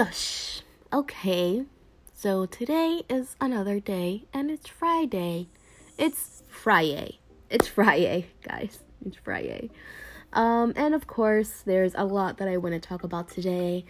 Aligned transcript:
Yush. 0.00 0.62
Okay. 0.94 1.66
So 2.14 2.46
today 2.46 3.02
is 3.10 3.36
another 3.38 3.80
day 3.80 4.24
and 4.32 4.50
it's 4.50 4.66
Friday. 4.66 5.48
It's 5.98 6.42
Friday. 6.48 7.18
It's 7.50 7.68
Friday, 7.68 8.28
guys. 8.42 8.78
It's 9.04 9.18
Friday. 9.18 9.68
Um, 10.32 10.72
and 10.74 10.94
of 10.94 11.06
course, 11.06 11.60
there's 11.66 11.94
a 11.96 12.04
lot 12.06 12.38
that 12.38 12.48
I 12.48 12.56
want 12.56 12.72
to 12.72 12.80
talk 12.80 13.04
about 13.04 13.28
today. 13.28 13.84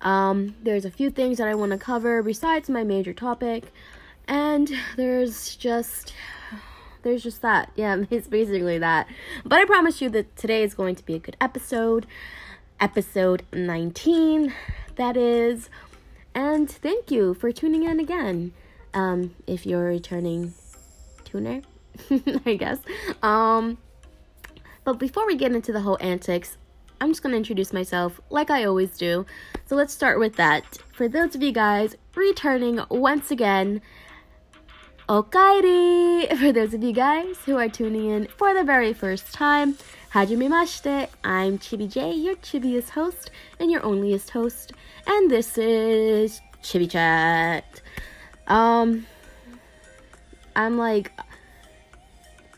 Um, 0.00 0.56
there's 0.60 0.84
a 0.84 0.90
few 0.90 1.08
things 1.08 1.38
that 1.38 1.46
I 1.46 1.54
want 1.54 1.70
to 1.70 1.78
cover 1.78 2.20
besides 2.20 2.68
my 2.68 2.82
major 2.82 3.12
topic, 3.14 3.72
and 4.26 4.72
there's 4.96 5.54
just 5.54 6.14
there's 7.02 7.22
just 7.22 7.42
that. 7.42 7.70
Yeah, 7.76 8.02
it's 8.10 8.26
basically 8.26 8.78
that. 8.78 9.06
But 9.44 9.60
I 9.60 9.66
promise 9.66 10.02
you 10.02 10.10
that 10.10 10.34
today 10.34 10.64
is 10.64 10.74
going 10.74 10.96
to 10.96 11.04
be 11.04 11.14
a 11.14 11.20
good 11.20 11.36
episode. 11.40 12.08
Episode 12.80 13.44
19, 13.52 14.52
that 14.96 15.16
is. 15.16 15.70
And 16.34 16.68
thank 16.68 17.10
you 17.10 17.34
for 17.34 17.52
tuning 17.52 17.84
in 17.84 18.00
again. 18.00 18.52
Um, 18.92 19.34
if 19.46 19.64
you're 19.66 19.88
a 19.88 19.92
returning 19.92 20.54
tuner, 21.24 21.62
I 22.46 22.56
guess. 22.56 22.78
Um, 23.22 23.78
but 24.84 24.98
before 24.98 25.26
we 25.26 25.36
get 25.36 25.52
into 25.52 25.72
the 25.72 25.80
whole 25.80 25.98
antics, 26.00 26.56
I'm 27.00 27.10
just 27.10 27.22
going 27.22 27.32
to 27.32 27.36
introduce 27.36 27.72
myself 27.72 28.20
like 28.30 28.50
I 28.50 28.64
always 28.64 28.96
do. 28.96 29.26
So 29.66 29.76
let's 29.76 29.92
start 29.92 30.18
with 30.18 30.36
that. 30.36 30.78
For 30.92 31.08
those 31.08 31.34
of 31.34 31.42
you 31.42 31.52
guys 31.52 31.96
returning 32.14 32.80
once 32.90 33.30
again, 33.30 33.80
Okairi! 35.08 36.34
For 36.38 36.52
those 36.52 36.72
of 36.72 36.82
you 36.82 36.92
guys 36.92 37.36
who 37.44 37.58
are 37.58 37.68
tuning 37.68 38.06
in 38.06 38.26
for 38.26 38.54
the 38.54 38.64
very 38.64 38.94
first 38.94 39.34
time, 39.34 39.76
Hajimemashite, 40.14 41.08
I'm 41.24 41.58
Chibi 41.58 41.92
J, 41.92 42.12
your 42.12 42.36
chibiest 42.36 42.90
host 42.90 43.32
and 43.58 43.68
your 43.68 43.80
onlyest 43.80 44.30
host, 44.30 44.72
and 45.08 45.28
this 45.28 45.58
is 45.58 46.40
Chibi 46.62 46.88
Chat. 46.88 47.64
Um, 48.46 49.08
I'm 50.54 50.78
like, 50.78 51.10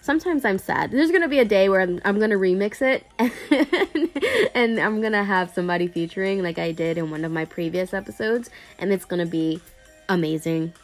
sometimes 0.03 0.45
I'm 0.45 0.59
sad. 0.59 0.91
There's 0.91 1.11
gonna 1.11 1.29
be 1.29 1.39
a 1.39 1.47
day 1.47 1.71
where 1.71 1.81
I'm, 1.81 1.99
I'm 2.05 2.21
gonna 2.21 2.37
remix 2.37 2.83
it 2.83 3.07
and, 3.19 3.33
and 4.55 4.79
I'm 4.79 5.01
gonna 5.01 5.25
have 5.25 5.49
somebody 5.49 5.89
featuring 5.89 6.43
like 6.43 6.59
I 6.59 6.73
did 6.73 6.99
in 6.99 7.11
one 7.11 7.25
of 7.25 7.33
my 7.33 7.47
previous 7.47 7.95
episodes, 7.95 8.51
and 8.79 8.93
it's 8.93 9.07
gonna 9.07 9.25
be 9.25 9.63
amazing. 10.11 10.75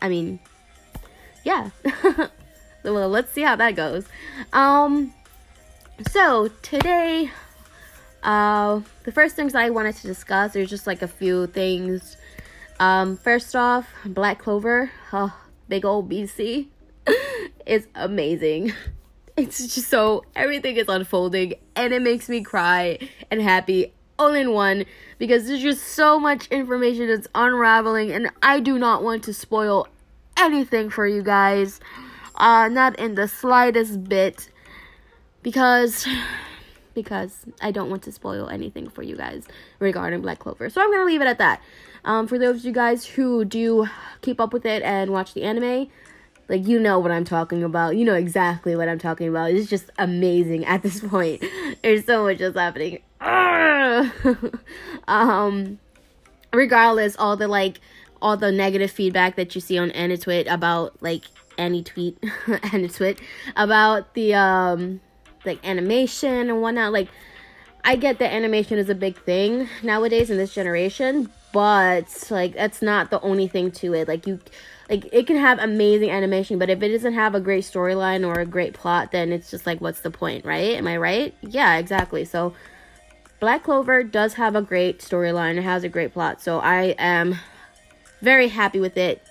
I 0.00 0.08
mean, 0.08 0.38
yeah. 1.42 1.70
well, 2.94 3.08
let's 3.08 3.32
see 3.32 3.42
how 3.42 3.56
that 3.56 3.74
goes. 3.76 4.06
Um, 4.52 5.12
so 6.10 6.48
today, 6.62 7.30
uh, 8.22 8.80
the 9.04 9.12
first 9.12 9.36
things 9.36 9.54
I 9.54 9.70
wanted 9.70 9.96
to 9.96 10.06
discuss, 10.06 10.52
there's 10.52 10.70
just 10.70 10.86
like 10.86 11.02
a 11.02 11.08
few 11.08 11.46
things. 11.46 12.16
Um, 12.78 13.16
first 13.16 13.56
off, 13.56 13.88
Black 14.04 14.38
Clover, 14.38 14.90
oh, 15.12 15.34
big 15.68 15.84
old 15.84 16.10
BC, 16.10 16.68
is 17.66 17.86
amazing. 17.94 18.72
It's 19.38 19.74
just 19.74 19.88
so 19.90 20.24
everything 20.34 20.76
is 20.76 20.88
unfolding 20.88 21.56
and 21.74 21.92
it 21.92 22.00
makes 22.00 22.30
me 22.30 22.40
cry 22.40 22.98
and 23.30 23.42
happy 23.42 23.92
all 24.18 24.32
in 24.32 24.52
one 24.52 24.86
because 25.18 25.46
there's 25.46 25.60
just 25.60 25.82
so 25.82 26.18
much 26.18 26.46
information 26.48 27.08
that's 27.08 27.28
unraveling 27.34 28.12
and 28.12 28.30
I 28.42 28.60
do 28.60 28.78
not 28.78 29.02
want 29.02 29.24
to 29.24 29.34
spoil 29.34 29.88
anything 30.38 30.88
for 30.88 31.06
you 31.06 31.22
guys. 31.22 31.80
Uh 32.36 32.68
not 32.68 32.98
in 32.98 33.14
the 33.14 33.28
slightest 33.28 34.04
bit 34.04 34.50
because 35.42 36.06
because 36.94 37.44
I 37.60 37.70
don't 37.70 37.90
want 37.90 38.02
to 38.04 38.12
spoil 38.12 38.48
anything 38.48 38.88
for 38.88 39.02
you 39.02 39.16
guys 39.16 39.44
regarding 39.78 40.22
Black 40.22 40.38
Clover. 40.38 40.70
So 40.70 40.80
I'm 40.80 40.90
to 40.92 41.04
leave 41.04 41.20
it 41.20 41.26
at 41.26 41.38
that. 41.38 41.60
Um 42.04 42.26
for 42.26 42.38
those 42.38 42.56
of 42.56 42.64
you 42.64 42.72
guys 42.72 43.04
who 43.04 43.44
do 43.44 43.86
keep 44.22 44.40
up 44.40 44.52
with 44.52 44.66
it 44.66 44.82
and 44.82 45.10
watch 45.10 45.34
the 45.34 45.42
anime, 45.42 45.88
like 46.48 46.66
you 46.66 46.78
know 46.78 46.98
what 46.98 47.10
I'm 47.10 47.24
talking 47.24 47.62
about. 47.62 47.96
You 47.96 48.04
know 48.04 48.14
exactly 48.14 48.76
what 48.76 48.88
I'm 48.88 48.98
talking 48.98 49.28
about. 49.28 49.50
It's 49.50 49.68
just 49.68 49.90
amazing 49.98 50.64
at 50.66 50.82
this 50.82 51.00
point. 51.08 51.44
There's 51.82 52.04
so 52.04 52.24
much 52.24 52.38
that's 52.38 52.56
happening. 52.56 53.00
um 55.08 55.78
regardless, 56.52 57.16
all 57.16 57.36
the 57.36 57.48
like 57.48 57.80
all 58.20 58.36
the 58.36 58.50
negative 58.50 58.90
feedback 58.90 59.36
that 59.36 59.54
you 59.54 59.60
see 59.60 59.78
on 59.78 59.90
AniTwit 59.90 60.50
about 60.50 61.00
like 61.02 61.24
any 61.58 61.82
tweet 61.82 62.22
any 62.72 62.88
tweet 62.88 63.20
about 63.56 64.14
the 64.14 64.34
um 64.34 65.00
like 65.44 65.66
animation 65.66 66.50
and 66.50 66.60
whatnot. 66.60 66.92
Like 66.92 67.08
I 67.84 67.96
get 67.96 68.18
that 68.18 68.32
animation 68.32 68.78
is 68.78 68.88
a 68.88 68.94
big 68.94 69.16
thing 69.16 69.68
nowadays 69.82 70.30
in 70.30 70.36
this 70.38 70.52
generation, 70.52 71.30
but 71.52 72.26
like 72.30 72.54
that's 72.54 72.82
not 72.82 73.10
the 73.10 73.20
only 73.20 73.46
thing 73.46 73.70
to 73.72 73.94
it. 73.94 74.08
Like 74.08 74.26
you 74.26 74.40
like 74.90 75.08
it 75.12 75.26
can 75.26 75.36
have 75.36 75.58
amazing 75.58 76.10
animation, 76.10 76.58
but 76.58 76.68
if 76.68 76.82
it 76.82 76.88
doesn't 76.88 77.14
have 77.14 77.34
a 77.34 77.40
great 77.40 77.64
storyline 77.64 78.26
or 78.26 78.40
a 78.40 78.46
great 78.46 78.74
plot, 78.74 79.12
then 79.12 79.32
it's 79.32 79.50
just 79.50 79.66
like 79.66 79.80
what's 79.80 80.00
the 80.00 80.10
point, 80.10 80.44
right? 80.44 80.76
Am 80.76 80.86
I 80.86 80.96
right? 80.96 81.34
Yeah, 81.42 81.76
exactly. 81.76 82.24
So 82.24 82.54
Black 83.38 83.64
Clover 83.64 84.02
does 84.02 84.34
have 84.34 84.56
a 84.56 84.62
great 84.62 85.00
storyline, 85.00 85.56
it 85.56 85.62
has 85.62 85.84
a 85.84 85.88
great 85.88 86.12
plot. 86.12 86.40
So 86.40 86.58
I 86.58 86.94
am 86.98 87.36
very 88.20 88.48
happy 88.48 88.80
with 88.80 88.96
it. 88.96 89.22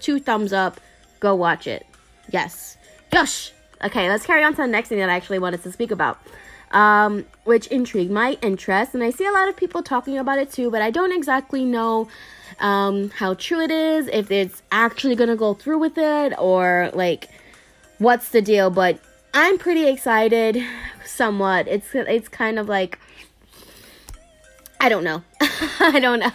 Two 0.00 0.18
thumbs 0.20 0.52
up. 0.52 0.80
Go 1.24 1.34
watch 1.34 1.66
it. 1.66 1.86
Yes. 2.30 2.76
Gosh. 3.10 3.50
Okay, 3.82 4.10
let's 4.10 4.26
carry 4.26 4.44
on 4.44 4.52
to 4.56 4.58
the 4.58 4.66
next 4.66 4.90
thing 4.90 4.98
that 4.98 5.08
I 5.08 5.14
actually 5.14 5.38
wanted 5.38 5.62
to 5.62 5.72
speak 5.72 5.90
about. 5.90 6.18
Um, 6.70 7.24
which 7.44 7.66
intrigued 7.68 8.10
my 8.10 8.36
interest, 8.42 8.92
and 8.92 9.02
I 9.02 9.08
see 9.08 9.24
a 9.24 9.32
lot 9.32 9.48
of 9.48 9.56
people 9.56 9.82
talking 9.82 10.18
about 10.18 10.38
it 10.38 10.52
too, 10.52 10.70
but 10.70 10.82
I 10.82 10.90
don't 10.90 11.12
exactly 11.12 11.64
know 11.64 12.08
um, 12.60 13.08
how 13.08 13.32
true 13.32 13.60
it 13.60 13.70
is, 13.70 14.06
if 14.08 14.30
it's 14.30 14.62
actually 14.70 15.16
gonna 15.16 15.34
go 15.34 15.54
through 15.54 15.78
with 15.78 15.96
it, 15.96 16.34
or 16.38 16.90
like 16.92 17.30
what's 17.96 18.28
the 18.28 18.42
deal. 18.42 18.68
But 18.68 18.98
I'm 19.32 19.56
pretty 19.56 19.88
excited, 19.88 20.62
somewhat. 21.06 21.68
It's 21.68 21.94
it's 21.94 22.28
kind 22.28 22.58
of 22.58 22.68
like 22.68 22.98
I 24.84 24.90
don't 24.90 25.02
know. 25.02 25.22
I 25.80 25.98
don't 25.98 26.18
know. 26.18 26.30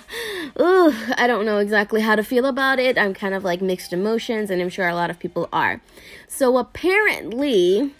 Ooh, 0.59 0.91
I 1.19 1.27
don't 1.27 1.45
know 1.45 1.59
exactly 1.59 2.01
how 2.01 2.15
to 2.15 2.23
feel 2.23 2.47
about 2.47 2.79
it. 2.79 2.97
I'm 2.97 3.13
kind 3.13 3.35
of 3.35 3.43
like 3.43 3.61
mixed 3.61 3.93
emotions, 3.93 4.49
and 4.49 4.59
I'm 4.59 4.69
sure 4.69 4.87
a 4.87 4.95
lot 4.95 5.11
of 5.11 5.19
people 5.19 5.47
are. 5.53 5.81
So 6.27 6.57
apparently, 6.57 7.93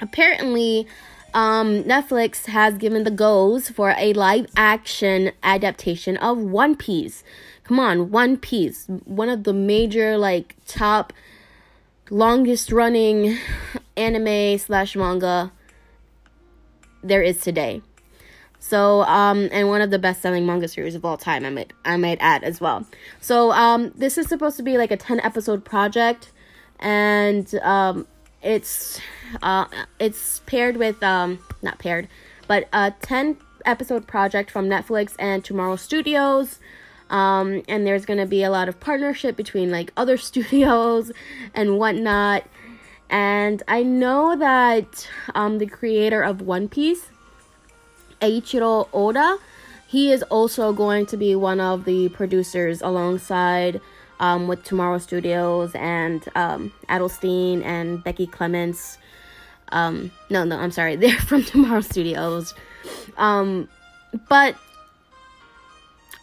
apparently, 0.00 0.86
um, 1.34 1.84
Netflix 1.84 2.46
has 2.46 2.78
given 2.78 3.04
the 3.04 3.10
goes 3.10 3.68
for 3.68 3.94
a 3.98 4.14
live 4.14 4.46
action 4.56 5.30
adaptation 5.42 6.16
of 6.16 6.38
One 6.38 6.74
Piece. 6.74 7.22
Come 7.64 7.78
on, 7.78 8.10
One 8.10 8.38
Piece, 8.38 8.86
one 9.04 9.28
of 9.28 9.44
the 9.44 9.52
major 9.52 10.16
like 10.16 10.56
top 10.66 11.12
longest 12.08 12.72
running 12.72 13.36
anime 13.94 14.56
slash 14.56 14.96
manga 14.96 15.52
there 17.02 17.22
is 17.22 17.42
today. 17.42 17.82
So, 18.60 19.02
um, 19.02 19.48
and 19.50 19.68
one 19.68 19.80
of 19.80 19.90
the 19.90 19.98
best 19.98 20.20
selling 20.20 20.44
manga 20.44 20.68
series 20.68 20.94
of 20.94 21.04
all 21.04 21.16
time, 21.16 21.44
I 21.46 21.50
might, 21.50 21.72
I 21.84 21.96
might 21.96 22.18
add 22.20 22.44
as 22.44 22.60
well. 22.60 22.86
So, 23.20 23.50
um, 23.52 23.90
this 23.96 24.18
is 24.18 24.28
supposed 24.28 24.58
to 24.58 24.62
be 24.62 24.76
like 24.76 24.90
a 24.90 24.98
10 24.98 25.18
episode 25.20 25.64
project, 25.64 26.30
and, 26.78 27.52
um, 27.62 28.06
it's, 28.42 29.00
uh, 29.42 29.64
it's 29.98 30.40
paired 30.46 30.76
with, 30.76 31.02
um, 31.02 31.38
not 31.62 31.78
paired, 31.78 32.06
but 32.46 32.68
a 32.72 32.92
10 33.00 33.38
episode 33.64 34.06
project 34.06 34.50
from 34.50 34.68
Netflix 34.68 35.14
and 35.18 35.42
Tomorrow 35.42 35.76
Studios. 35.76 36.58
Um, 37.08 37.62
and 37.66 37.86
there's 37.86 38.06
gonna 38.06 38.26
be 38.26 38.42
a 38.42 38.50
lot 38.50 38.68
of 38.68 38.78
partnership 38.78 39.36
between 39.36 39.70
like 39.70 39.92
other 39.96 40.16
studios 40.28 41.12
and 41.54 41.78
whatnot. 41.78 42.44
And 43.08 43.62
I 43.66 43.82
know 43.82 44.36
that, 44.36 45.08
um, 45.34 45.58
the 45.58 45.66
creator 45.66 46.22
of 46.22 46.42
One 46.42 46.68
Piece, 46.68 47.08
Eiichiro 48.20 48.88
Oda. 48.92 49.38
He 49.86 50.12
is 50.12 50.22
also 50.24 50.72
going 50.72 51.06
to 51.06 51.16
be 51.16 51.34
one 51.34 51.60
of 51.60 51.84
the 51.84 52.08
producers 52.10 52.80
alongside 52.80 53.80
um, 54.20 54.46
with 54.46 54.62
Tomorrow 54.62 54.98
Studios 54.98 55.74
and 55.74 56.26
um, 56.34 56.72
Adelstein 56.88 57.64
and 57.64 58.02
Becky 58.04 58.26
Clements. 58.26 58.98
Um, 59.72 60.10
no, 60.28 60.44
no, 60.44 60.58
I'm 60.58 60.70
sorry. 60.70 60.96
They're 60.96 61.18
from 61.18 61.42
Tomorrow 61.44 61.80
Studios. 61.80 62.54
Um, 63.16 63.68
but 64.28 64.54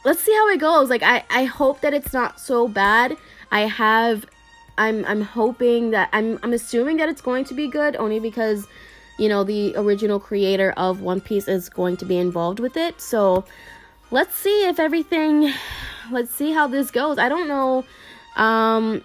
let's 0.05 0.21
see 0.21 0.33
how 0.33 0.49
it 0.49 0.59
goes. 0.59 0.89
Like 0.89 1.03
I, 1.03 1.23
I 1.29 1.43
hope 1.43 1.81
that 1.81 1.93
it's 1.93 2.13
not 2.13 2.39
so 2.39 2.67
bad. 2.67 3.17
I 3.51 3.61
have 3.61 4.25
I'm 4.77 5.05
I'm 5.05 5.21
hoping 5.21 5.91
that 5.91 6.09
I'm 6.13 6.39
I'm 6.43 6.53
assuming 6.53 6.97
that 6.97 7.09
it's 7.09 7.21
going 7.21 7.45
to 7.45 7.53
be 7.53 7.67
good 7.67 7.95
only 7.95 8.19
because 8.19 8.67
you 9.17 9.29
know, 9.29 9.43
the 9.43 9.75
original 9.75 10.19
creator 10.19 10.73
of 10.77 11.01
One 11.01 11.21
Piece 11.21 11.47
is 11.47 11.69
going 11.69 11.97
to 11.97 12.05
be 12.05 12.17
involved 12.17 12.59
with 12.59 12.77
it. 12.77 13.01
So 13.01 13.45
let's 14.11 14.35
see 14.35 14.67
if 14.67 14.79
everything, 14.79 15.51
let's 16.11 16.33
see 16.33 16.51
how 16.51 16.67
this 16.67 16.91
goes. 16.91 17.17
I 17.17 17.29
don't 17.29 17.47
know 17.47 17.83
um, 18.35 19.03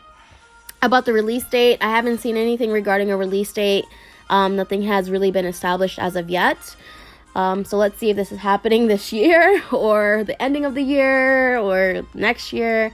about 0.83 1.07
the 1.07 1.13
release 1.13 1.45
date. 1.45 1.79
I 1.81 1.91
haven't 1.91 2.19
seen 2.19 2.37
anything 2.37 2.71
regarding 2.71 3.11
a 3.11 3.17
release 3.17 3.53
date. 3.53 3.87
Um, 4.31 4.57
nothing 4.57 4.83
has 4.83 5.11
really 5.11 5.31
been 5.31 5.47
established 5.47 5.99
as 5.99 6.17
of 6.17 6.31
yet. 6.31 6.77
Um, 7.35 7.65
so 7.65 7.79
let's 7.79 7.99
see 7.99 8.11
if 8.11 8.17
this 8.17 8.31
is 8.31 8.39
happening 8.39 8.87
this 8.87 9.13
year 9.13 9.63
or 9.73 10.25
the 10.25 10.41
ending 10.41 10.65
of 10.65 10.75
the 10.75 10.83
year 10.83 11.59
or 11.59 12.03
next 12.15 12.53
year. 12.53 12.93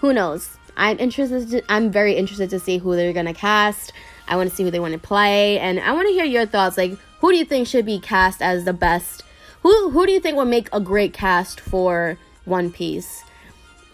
Who 0.00 0.12
knows? 0.12 0.56
I'm 0.76 0.98
interested. 0.98 1.50
To, 1.50 1.62
I'm 1.72 1.90
very 1.90 2.14
interested 2.14 2.50
to 2.50 2.58
see 2.58 2.78
who 2.78 2.96
they're 2.96 3.12
gonna 3.12 3.34
cast. 3.34 3.92
I 4.26 4.36
want 4.36 4.50
to 4.50 4.56
see 4.56 4.62
who 4.62 4.70
they 4.70 4.80
want 4.80 4.92
to 4.92 4.98
play, 4.98 5.58
and 5.58 5.78
I 5.80 5.92
want 5.92 6.08
to 6.08 6.14
hear 6.14 6.24
your 6.24 6.46
thoughts. 6.46 6.78
Like, 6.78 6.96
who 7.20 7.30
do 7.30 7.36
you 7.36 7.44
think 7.44 7.66
should 7.66 7.86
be 7.86 7.98
cast 7.98 8.42
as 8.42 8.64
the 8.64 8.72
best? 8.72 9.22
Who 9.62 9.90
who 9.90 10.06
do 10.06 10.12
you 10.12 10.20
think 10.20 10.36
would 10.36 10.48
make 10.48 10.68
a 10.72 10.80
great 10.80 11.12
cast 11.12 11.60
for 11.60 12.18
One 12.44 12.70
Piece? 12.70 13.24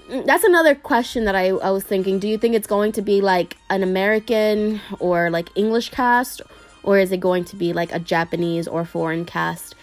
Mm, 0.08 0.26
that's 0.26 0.44
another 0.44 0.74
question 0.74 1.24
that 1.24 1.36
I, 1.36 1.48
I 1.48 1.70
was 1.70 1.84
thinking. 1.84 2.18
Do 2.18 2.28
you 2.28 2.38
think 2.38 2.54
it's 2.54 2.66
going 2.66 2.92
to 2.92 3.02
be 3.02 3.20
like 3.20 3.56
an 3.70 3.82
American 3.82 4.80
or 4.98 5.30
like 5.30 5.48
English 5.54 5.90
cast, 5.90 6.42
or 6.82 6.98
is 6.98 7.12
it 7.12 7.20
going 7.20 7.44
to 7.46 7.56
be 7.56 7.72
like 7.72 7.92
a 7.92 7.98
Japanese 7.98 8.66
or 8.66 8.84
foreign 8.84 9.24
cast? 9.24 9.74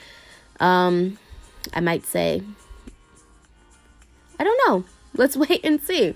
Um, 0.60 1.18
I 1.74 1.80
might 1.80 2.06
say, 2.06 2.42
I 4.40 4.44
don't 4.44 4.60
know. 4.68 4.84
Let's 5.14 5.38
wait 5.50 5.62
and 5.64 5.82
see. 5.82 6.16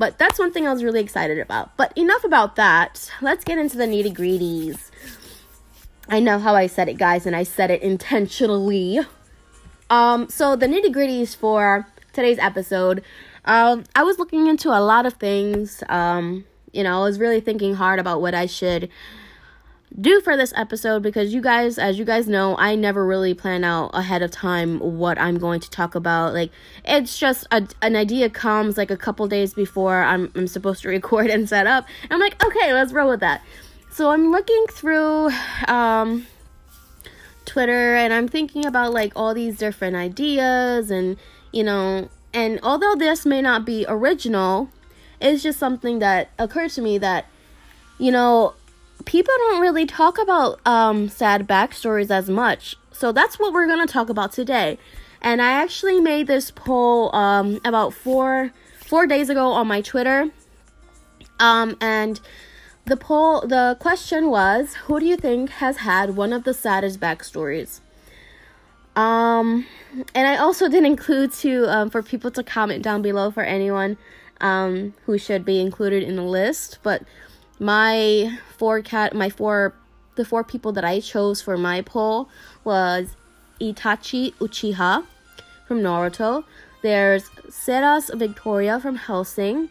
But 0.00 0.16
that's 0.16 0.38
one 0.38 0.50
thing 0.50 0.66
I 0.66 0.72
was 0.72 0.82
really 0.82 1.02
excited 1.02 1.38
about. 1.38 1.76
But 1.76 1.92
enough 1.94 2.24
about 2.24 2.56
that. 2.56 3.12
Let's 3.20 3.44
get 3.44 3.58
into 3.58 3.76
the 3.76 3.84
nitty 3.84 4.14
gritties. 4.14 4.90
I 6.08 6.20
know 6.20 6.38
how 6.38 6.54
I 6.54 6.68
said 6.68 6.88
it, 6.88 6.96
guys, 6.96 7.26
and 7.26 7.36
I 7.36 7.42
said 7.42 7.70
it 7.70 7.82
intentionally. 7.82 9.00
Um, 9.90 10.30
so 10.30 10.56
the 10.56 10.66
nitty 10.66 10.86
gritties 10.86 11.36
for 11.36 11.86
today's 12.14 12.38
episode. 12.38 13.04
Um, 13.44 13.84
I 13.94 14.02
was 14.02 14.18
looking 14.18 14.46
into 14.46 14.70
a 14.70 14.80
lot 14.80 15.04
of 15.04 15.12
things. 15.14 15.84
Um, 15.90 16.46
you 16.72 16.82
know, 16.82 16.98
I 16.98 17.02
was 17.02 17.18
really 17.18 17.42
thinking 17.42 17.74
hard 17.74 17.98
about 17.98 18.22
what 18.22 18.34
I 18.34 18.46
should 18.46 18.88
do 19.98 20.20
for 20.20 20.36
this 20.36 20.52
episode 20.56 21.02
because 21.02 21.34
you 21.34 21.40
guys, 21.40 21.78
as 21.78 21.98
you 21.98 22.04
guys 22.04 22.28
know, 22.28 22.56
I 22.56 22.74
never 22.76 23.04
really 23.04 23.34
plan 23.34 23.64
out 23.64 23.90
ahead 23.92 24.22
of 24.22 24.30
time 24.30 24.78
what 24.78 25.18
I'm 25.18 25.38
going 25.38 25.60
to 25.60 25.70
talk 25.70 25.94
about. 25.94 26.32
Like, 26.32 26.50
it's 26.84 27.18
just 27.18 27.46
a, 27.50 27.66
an 27.82 27.96
idea 27.96 28.30
comes 28.30 28.76
like 28.76 28.90
a 28.90 28.96
couple 28.96 29.26
days 29.26 29.52
before 29.52 30.02
I'm, 30.02 30.30
I'm 30.34 30.46
supposed 30.46 30.82
to 30.82 30.88
record 30.88 31.26
and 31.28 31.48
set 31.48 31.66
up. 31.66 31.86
And 32.04 32.12
I'm 32.12 32.20
like, 32.20 32.42
okay, 32.44 32.72
let's 32.72 32.92
roll 32.92 33.10
with 33.10 33.20
that. 33.20 33.42
So 33.90 34.10
I'm 34.10 34.30
looking 34.30 34.66
through 34.70 35.30
um, 35.66 36.26
Twitter 37.44 37.96
and 37.96 38.12
I'm 38.12 38.28
thinking 38.28 38.64
about 38.64 38.92
like 38.92 39.12
all 39.16 39.34
these 39.34 39.58
different 39.58 39.96
ideas 39.96 40.90
and, 40.90 41.16
you 41.52 41.64
know, 41.64 42.08
and 42.32 42.60
although 42.62 42.94
this 42.94 43.26
may 43.26 43.42
not 43.42 43.66
be 43.66 43.84
original, 43.88 44.70
it's 45.20 45.42
just 45.42 45.58
something 45.58 45.98
that 45.98 46.30
occurred 46.38 46.70
to 46.70 46.82
me 46.82 46.96
that, 46.98 47.26
you 47.98 48.12
know, 48.12 48.54
people 49.04 49.34
don't 49.38 49.60
really 49.60 49.86
talk 49.86 50.18
about 50.18 50.60
um, 50.66 51.08
sad 51.08 51.48
backstories 51.48 52.10
as 52.10 52.28
much. 52.28 52.76
So 52.92 53.12
that's 53.12 53.38
what 53.38 53.52
we're 53.52 53.66
going 53.66 53.86
to 53.86 53.92
talk 53.92 54.08
about 54.08 54.32
today. 54.32 54.78
And 55.22 55.40
I 55.42 55.52
actually 55.52 56.00
made 56.00 56.26
this 56.26 56.50
poll 56.50 57.14
um, 57.14 57.60
about 57.64 57.92
four 57.92 58.52
four 58.78 59.06
days 59.06 59.30
ago 59.30 59.52
on 59.52 59.68
my 59.68 59.80
Twitter. 59.80 60.30
Um, 61.38 61.76
and 61.80 62.20
the 62.86 62.96
poll, 62.96 63.46
the 63.46 63.76
question 63.78 64.30
was, 64.30 64.74
who 64.74 64.98
do 64.98 65.06
you 65.06 65.16
think 65.16 65.50
has 65.50 65.78
had 65.78 66.16
one 66.16 66.32
of 66.32 66.44
the 66.44 66.52
saddest 66.52 66.98
backstories? 66.98 67.80
Um, 68.96 69.66
and 70.14 70.26
I 70.26 70.36
also 70.36 70.68
did 70.68 70.84
include 70.84 71.32
to 71.34 71.66
um, 71.66 71.90
for 71.90 72.02
people 72.02 72.30
to 72.32 72.42
comment 72.42 72.82
down 72.82 73.00
below 73.00 73.30
for 73.30 73.42
anyone 73.42 73.96
um, 74.40 74.94
who 75.06 75.16
should 75.18 75.44
be 75.44 75.60
included 75.60 76.02
in 76.02 76.16
the 76.16 76.22
list. 76.22 76.78
But 76.82 77.02
my 77.60 78.38
four 78.56 78.80
cat 78.80 79.14
my 79.14 79.28
four 79.28 79.74
the 80.16 80.24
four 80.24 80.42
people 80.42 80.72
that 80.72 80.84
I 80.84 80.98
chose 80.98 81.40
for 81.40 81.56
my 81.56 81.82
poll 81.82 82.28
was 82.64 83.14
Itachi 83.60 84.34
Uchiha 84.34 85.04
from 85.68 85.80
Naruto. 85.80 86.44
There's 86.82 87.28
Seras 87.48 88.10
Victoria 88.18 88.80
from 88.80 88.96
Hellsing, 88.96 89.68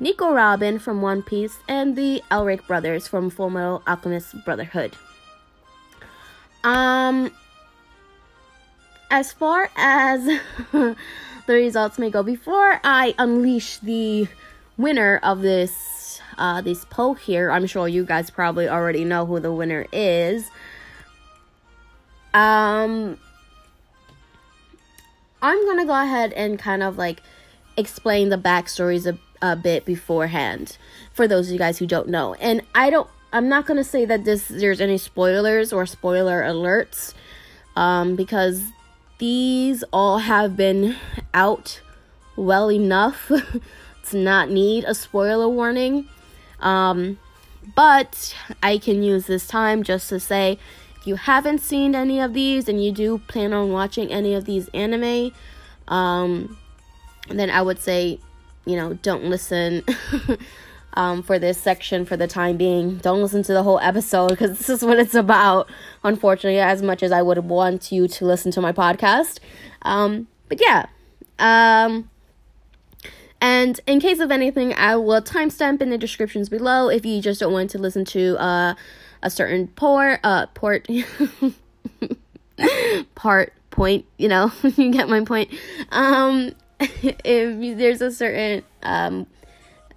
Nico 0.00 0.32
Robin 0.32 0.78
from 0.78 1.02
One 1.02 1.22
Piece, 1.22 1.58
and 1.68 1.94
the 1.96 2.22
Elric 2.30 2.66
brothers 2.66 3.06
from 3.06 3.30
Fullmetal 3.30 3.82
Alchemist 3.86 4.44
Brotherhood. 4.44 4.96
Um, 6.64 7.32
as 9.10 9.32
far 9.32 9.70
as 9.76 10.24
the 10.72 10.96
results 11.48 11.98
may 11.98 12.10
go, 12.10 12.22
before 12.22 12.80
I 12.84 13.14
unleash 13.18 13.78
the 13.78 14.28
winner 14.78 15.20
of 15.22 15.42
this 15.42 15.91
uh, 16.38 16.60
this 16.60 16.84
poll 16.84 17.14
here. 17.14 17.50
I'm 17.50 17.66
sure 17.66 17.88
you 17.88 18.04
guys 18.04 18.30
probably 18.30 18.68
already 18.68 19.04
know 19.04 19.26
who 19.26 19.40
the 19.40 19.52
winner 19.52 19.86
is. 19.92 20.50
Um, 22.34 23.18
I'm 25.42 25.66
gonna 25.66 25.84
go 25.84 26.00
ahead 26.00 26.32
and 26.32 26.58
kind 26.58 26.82
of 26.82 26.96
like 26.96 27.20
explain 27.76 28.28
the 28.28 28.38
backstories 28.38 29.06
a, 29.06 29.18
a 29.46 29.56
bit 29.56 29.84
beforehand 29.84 30.76
for 31.12 31.26
those 31.26 31.48
of 31.48 31.52
you 31.52 31.58
guys 31.58 31.78
who 31.78 31.86
don't 31.86 32.08
know. 32.08 32.34
And 32.34 32.62
I 32.74 32.90
don't, 32.90 33.08
I'm 33.32 33.48
not 33.48 33.66
gonna 33.66 33.84
say 33.84 34.04
that 34.04 34.24
this 34.24 34.48
there's 34.48 34.80
any 34.80 34.98
spoilers 34.98 35.72
or 35.72 35.84
spoiler 35.84 36.42
alerts, 36.42 37.12
um, 37.76 38.16
because 38.16 38.62
these 39.18 39.84
all 39.92 40.18
have 40.18 40.56
been 40.56 40.96
out 41.34 41.80
well 42.36 42.70
enough 42.70 43.30
to 44.10 44.16
not 44.16 44.50
need 44.50 44.84
a 44.84 44.94
spoiler 44.94 45.48
warning. 45.48 46.08
Um, 46.62 47.18
but 47.74 48.34
I 48.62 48.78
can 48.78 49.02
use 49.02 49.26
this 49.26 49.46
time 49.46 49.82
just 49.82 50.08
to 50.08 50.18
say 50.18 50.58
if 50.96 51.06
you 51.06 51.16
haven't 51.16 51.58
seen 51.58 51.94
any 51.94 52.20
of 52.20 52.32
these 52.32 52.68
and 52.68 52.82
you 52.82 52.92
do 52.92 53.18
plan 53.18 53.52
on 53.52 53.72
watching 53.72 54.12
any 54.12 54.34
of 54.34 54.44
these 54.44 54.68
anime, 54.68 55.32
um, 55.88 56.56
then 57.28 57.50
I 57.50 57.60
would 57.60 57.78
say, 57.78 58.20
you 58.64 58.76
know, 58.76 58.94
don't 58.94 59.24
listen 59.24 59.82
um, 60.94 61.22
for 61.22 61.38
this 61.38 61.58
section 61.58 62.04
for 62.04 62.16
the 62.16 62.28
time 62.28 62.56
being. 62.56 62.98
Don't 62.98 63.20
listen 63.20 63.42
to 63.44 63.52
the 63.52 63.62
whole 63.62 63.80
episode 63.80 64.28
because 64.28 64.58
this 64.58 64.68
is 64.68 64.84
what 64.84 64.98
it's 64.98 65.14
about, 65.14 65.68
unfortunately, 66.04 66.60
as 66.60 66.82
much 66.82 67.02
as 67.02 67.10
I 67.10 67.22
would 67.22 67.38
want 67.38 67.90
you 67.90 68.06
to 68.06 68.24
listen 68.24 68.52
to 68.52 68.60
my 68.60 68.72
podcast. 68.72 69.40
Um, 69.82 70.28
but 70.48 70.60
yeah. 70.60 70.86
Um, 71.38 72.10
and 73.42 73.80
in 73.88 73.98
case 73.98 74.20
of 74.20 74.30
anything, 74.30 74.72
I 74.72 74.94
will 74.94 75.20
timestamp 75.20 75.82
in 75.82 75.90
the 75.90 75.98
descriptions 75.98 76.48
below 76.48 76.88
if 76.88 77.04
you 77.04 77.20
just 77.20 77.40
don't 77.40 77.52
want 77.52 77.70
to 77.70 77.78
listen 77.78 78.04
to 78.04 78.40
uh, 78.40 78.74
a 79.20 79.30
certain 79.30 79.66
port, 79.66 80.20
uh, 80.22 80.46
port, 80.54 80.86
part, 83.16 83.52
point, 83.70 84.06
you 84.16 84.28
know, 84.28 84.52
you 84.76 84.92
get 84.92 85.08
my 85.08 85.24
point. 85.24 85.50
Um, 85.90 86.52
if 86.78 87.78
there's 87.78 88.00
a 88.00 88.12
certain 88.12 88.62
um, 88.84 89.26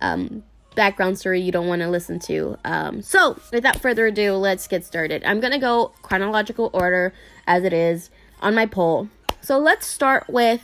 um, 0.02 0.44
background 0.74 1.20
story 1.20 1.40
you 1.40 1.52
don't 1.52 1.68
want 1.68 1.84
to 1.84 1.88
listen 1.88 2.18
to. 2.22 2.58
Um, 2.66 3.04
so, 3.04 3.40
without 3.54 3.80
further 3.80 4.08
ado, 4.08 4.34
let's 4.34 4.68
get 4.68 4.84
started. 4.84 5.24
I'm 5.24 5.40
gonna 5.40 5.60
go 5.60 5.92
chronological 6.02 6.72
order 6.74 7.14
as 7.46 7.64
it 7.64 7.74
is 7.74 8.10
on 8.42 8.56
my 8.56 8.66
poll. 8.66 9.08
So, 9.42 9.60
let's 9.60 9.86
start 9.86 10.28
with 10.28 10.62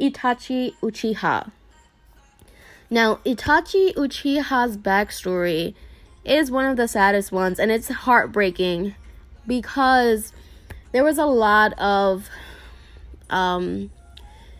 Itachi 0.00 0.74
Uchiha. 0.82 1.50
Now, 2.90 3.16
Itachi 3.26 3.94
Uchiha's 3.94 4.76
backstory 4.78 5.74
is 6.24 6.50
one 6.50 6.64
of 6.64 6.76
the 6.76 6.88
saddest 6.88 7.32
ones, 7.32 7.58
and 7.58 7.70
it's 7.70 7.88
heartbreaking 7.88 8.94
because 9.46 10.32
there 10.92 11.04
was 11.04 11.18
a 11.18 11.26
lot 11.26 11.78
of. 11.78 12.28
Um, 13.30 13.90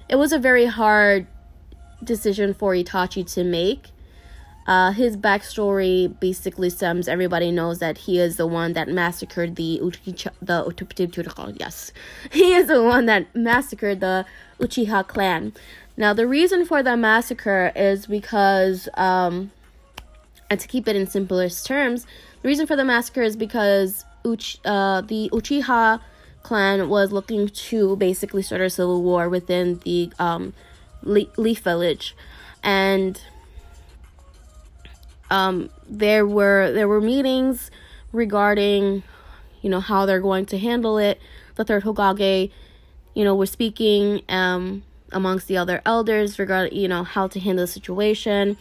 it 0.09 0.17
was 0.17 0.33
a 0.33 0.39
very 0.39 0.67
hard 0.67 1.27
decision 2.03 2.55
for 2.55 2.73
Itachi 2.73 3.31
to 3.35 3.45
make. 3.45 3.89
Uh, 4.69 4.93
his 4.93 5.17
backstory 5.17 6.15
basically 6.21 6.69
stems. 6.69 7.09
Everybody 7.09 7.51
knows 7.51 7.79
that 7.79 7.97
he 7.97 8.19
is 8.19 8.37
the 8.37 8.47
one 8.47 8.75
that 8.75 8.87
massacred 8.87 9.57
the 9.57 9.81
Uchiha. 9.83 10.31
The 10.43 11.57
yes, 11.59 11.91
he 12.31 12.53
is 12.53 12.67
the 12.67 12.83
one 12.83 13.07
that 13.07 13.35
massacred 13.35 14.01
the 14.01 14.27
Uchiha 14.61 15.09
clan. 15.09 15.55
Now, 15.97 16.13
the 16.13 16.27
reason 16.27 16.67
for 16.67 16.83
the 16.83 16.99
massacre 16.99 17.73
is 17.75 18.07
because, 18.07 18.91
um, 18.93 19.53
and 20.51 20.61
to 20.61 20.69
keep 20.69 20.87
it 20.87 20.95
in 20.95 21.07
simplest 21.07 21.65
terms, 21.67 22.07
the 22.43 22.49
reason 22.49 22.67
for 22.67 22.77
the 22.77 22.85
massacre 22.85 23.23
is 23.23 23.37
because 23.37 24.05
Uch- 24.23 24.59
uh, 24.67 25.01
the 25.01 25.31
Uchiha 25.33 25.99
clan 26.43 26.91
was 26.91 27.11
looking 27.11 27.49
to 27.49 27.97
basically 27.97 28.43
start 28.43 28.61
a 28.61 28.69
civil 28.69 29.03
war 29.03 29.31
within 29.31 29.79
the 29.85 30.13
um, 30.19 30.53
Le- 31.03 31.33
Leaf 31.39 31.61
Village, 31.61 32.15
and 32.63 33.19
um, 35.31 35.71
there 35.89 36.27
were 36.27 36.73
there 36.73 36.89
were 36.89 37.01
meetings 37.01 37.71
regarding, 38.13 39.03
you 39.63 39.71
know, 39.71 39.81
how 39.81 40.07
they're 40.07 40.21
going 40.21 40.47
to 40.47 40.59
handle 40.59 40.99
it. 40.99 41.21
The 41.57 41.65
third 41.65 41.85
Hokage, 41.85 42.51
you 43.15 43.25
know, 43.25 43.35
was 43.35 43.51
speaking 43.51 44.23
um, 44.29 44.85
amongst 45.13 45.49
the 45.49 45.57
other 45.57 45.83
elders 45.85 46.39
regarding, 46.39 46.79
you 46.79 46.89
know, 46.89 47.05
how 47.05 47.27
to 47.29 47.41
handle 47.41 47.65
the 47.65 47.73
situation. 47.73 48.57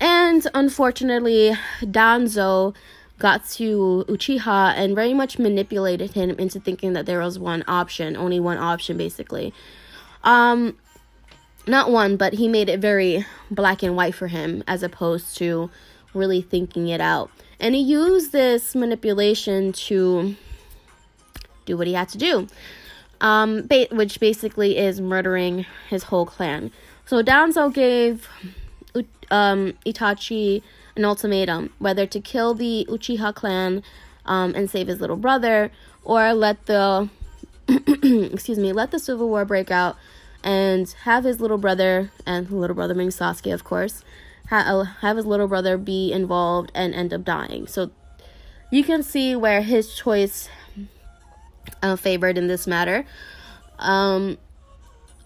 And 0.00 0.46
unfortunately, 0.54 1.56
Danzo 1.80 2.74
got 3.18 3.48
to 3.50 4.04
Uchiha 4.08 4.74
and 4.76 4.96
very 4.96 5.14
much 5.14 5.38
manipulated 5.38 6.12
him 6.12 6.30
into 6.30 6.58
thinking 6.58 6.92
that 6.94 7.06
there 7.06 7.20
was 7.20 7.38
one 7.38 7.62
option, 7.68 8.16
only 8.16 8.40
one 8.40 8.58
option 8.58 8.96
basically. 8.96 9.54
Um 10.24 10.76
not 11.64 11.92
one, 11.92 12.16
but 12.16 12.32
he 12.32 12.48
made 12.48 12.68
it 12.68 12.80
very 12.80 13.24
black 13.48 13.84
and 13.84 13.94
white 13.94 14.16
for 14.16 14.26
him 14.26 14.64
as 14.66 14.82
opposed 14.82 15.36
to 15.36 15.70
really 16.14 16.42
thinking 16.42 16.88
it 16.88 17.00
out. 17.00 17.30
And 17.60 17.74
he 17.74 17.80
used 17.80 18.32
this 18.32 18.74
manipulation 18.74 19.72
to 19.72 20.34
do 21.64 21.76
what 21.76 21.86
he 21.86 21.92
had 21.92 22.08
to 22.10 22.18
do, 22.18 22.48
um, 23.20 23.66
ba- 23.66 23.88
which 23.92 24.18
basically 24.18 24.76
is 24.76 25.00
murdering 25.00 25.64
his 25.88 26.04
whole 26.04 26.26
clan. 26.26 26.72
So 27.06 27.22
Danzo 27.22 27.72
gave 27.72 28.28
um, 29.30 29.72
Itachi 29.86 30.62
an 30.94 31.04
ultimatum 31.04 31.72
whether 31.78 32.06
to 32.06 32.20
kill 32.20 32.54
the 32.54 32.86
Uchiha 32.88 33.34
clan 33.34 33.82
um, 34.26 34.54
and 34.54 34.70
save 34.70 34.86
his 34.86 35.00
little 35.00 35.16
brother, 35.16 35.72
or 36.04 36.32
let 36.34 36.66
the 36.66 37.08
excuse 37.68 38.58
me, 38.58 38.72
let 38.72 38.90
the 38.90 38.98
civil 38.98 39.28
war 39.28 39.44
break 39.44 39.70
out 39.70 39.96
and 40.44 40.90
have 41.04 41.24
his 41.24 41.40
little 41.40 41.58
brother 41.58 42.10
and 42.26 42.50
little 42.50 42.74
brother 42.74 42.94
being 42.94 43.08
Sasuke, 43.08 43.52
of 43.52 43.64
course, 43.64 44.04
uh, 44.60 44.84
have 45.00 45.16
his 45.16 45.26
little 45.26 45.48
brother 45.48 45.76
be 45.78 46.12
involved 46.12 46.70
and 46.74 46.94
end 46.94 47.12
up 47.12 47.24
dying. 47.24 47.66
So 47.66 47.90
you 48.70 48.84
can 48.84 49.02
see 49.02 49.34
where 49.34 49.62
his 49.62 49.94
choice 49.94 50.48
uh, 51.82 51.96
favored 51.96 52.38
in 52.38 52.48
this 52.48 52.66
matter. 52.66 53.04
Um, 53.78 54.38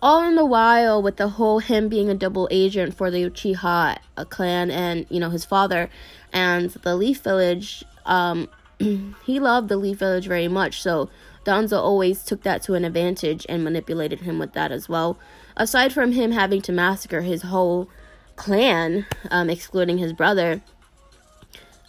all 0.02 0.23
in 0.23 0.37
the 0.37 0.45
while, 0.45 1.02
with 1.02 1.16
the 1.16 1.28
whole 1.28 1.59
him 1.59 1.88
being 1.88 2.11
a 2.11 2.14
double 2.14 2.49
agent 2.50 2.95
for 2.95 3.11
the 3.11 3.28
Uchiha 3.28 3.99
uh, 4.16 4.25
clan 4.26 4.71
and 4.71 5.06
you 5.09 5.18
know 5.18 5.30
his 5.30 5.45
father 5.45 5.90
and 6.33 6.71
the 6.71 6.95
Leaf 6.95 7.23
Village, 7.23 7.85
um, 8.04 8.49
he 8.78 9.40
loved 9.40 9.68
the 9.68 9.76
Leaf 9.76 9.99
Village 9.99 10.26
very 10.26 10.49
much. 10.49 10.83
So 10.83 11.11
Danzo 11.45 11.78
always 11.78 12.23
took 12.25 12.42
that 12.42 12.62
to 12.62 12.75
an 12.75 12.85
advantage 12.85 13.47
and 13.49 13.64
manipulated 13.64 14.21
him 14.21 14.38
with 14.38 14.52
that 14.52 14.71
as 14.71 14.88
well. 14.88 15.18
Aside 15.56 15.92
from 15.92 16.12
him 16.12 16.33
having 16.33 16.61
to 16.62 16.73
massacre 16.73 17.23
his 17.23 17.42
whole 17.42 17.88
clan, 18.36 19.06
um, 19.30 19.50
excluding 19.50 19.98
his 19.98 20.12
brother, 20.12 20.60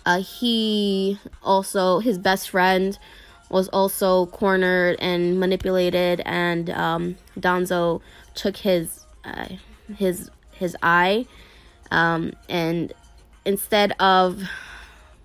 uh, 0.06 0.22
he 0.22 1.20
also, 1.44 2.00
his 2.00 2.18
best 2.18 2.50
friend, 2.50 2.98
was 3.50 3.68
also 3.70 4.26
cornered 4.28 4.98
and 5.00 5.40
manipulated, 5.40 6.22
and 6.26 6.70
um, 6.70 7.18
Danzo 7.40 8.02
took 8.34 8.58
his 8.58 9.06
uh, 9.24 9.48
his 9.96 10.30
his 10.52 10.76
eye, 10.82 11.26
um, 11.92 12.34
and 12.50 12.94
instead 13.46 13.94
of, 14.00 14.44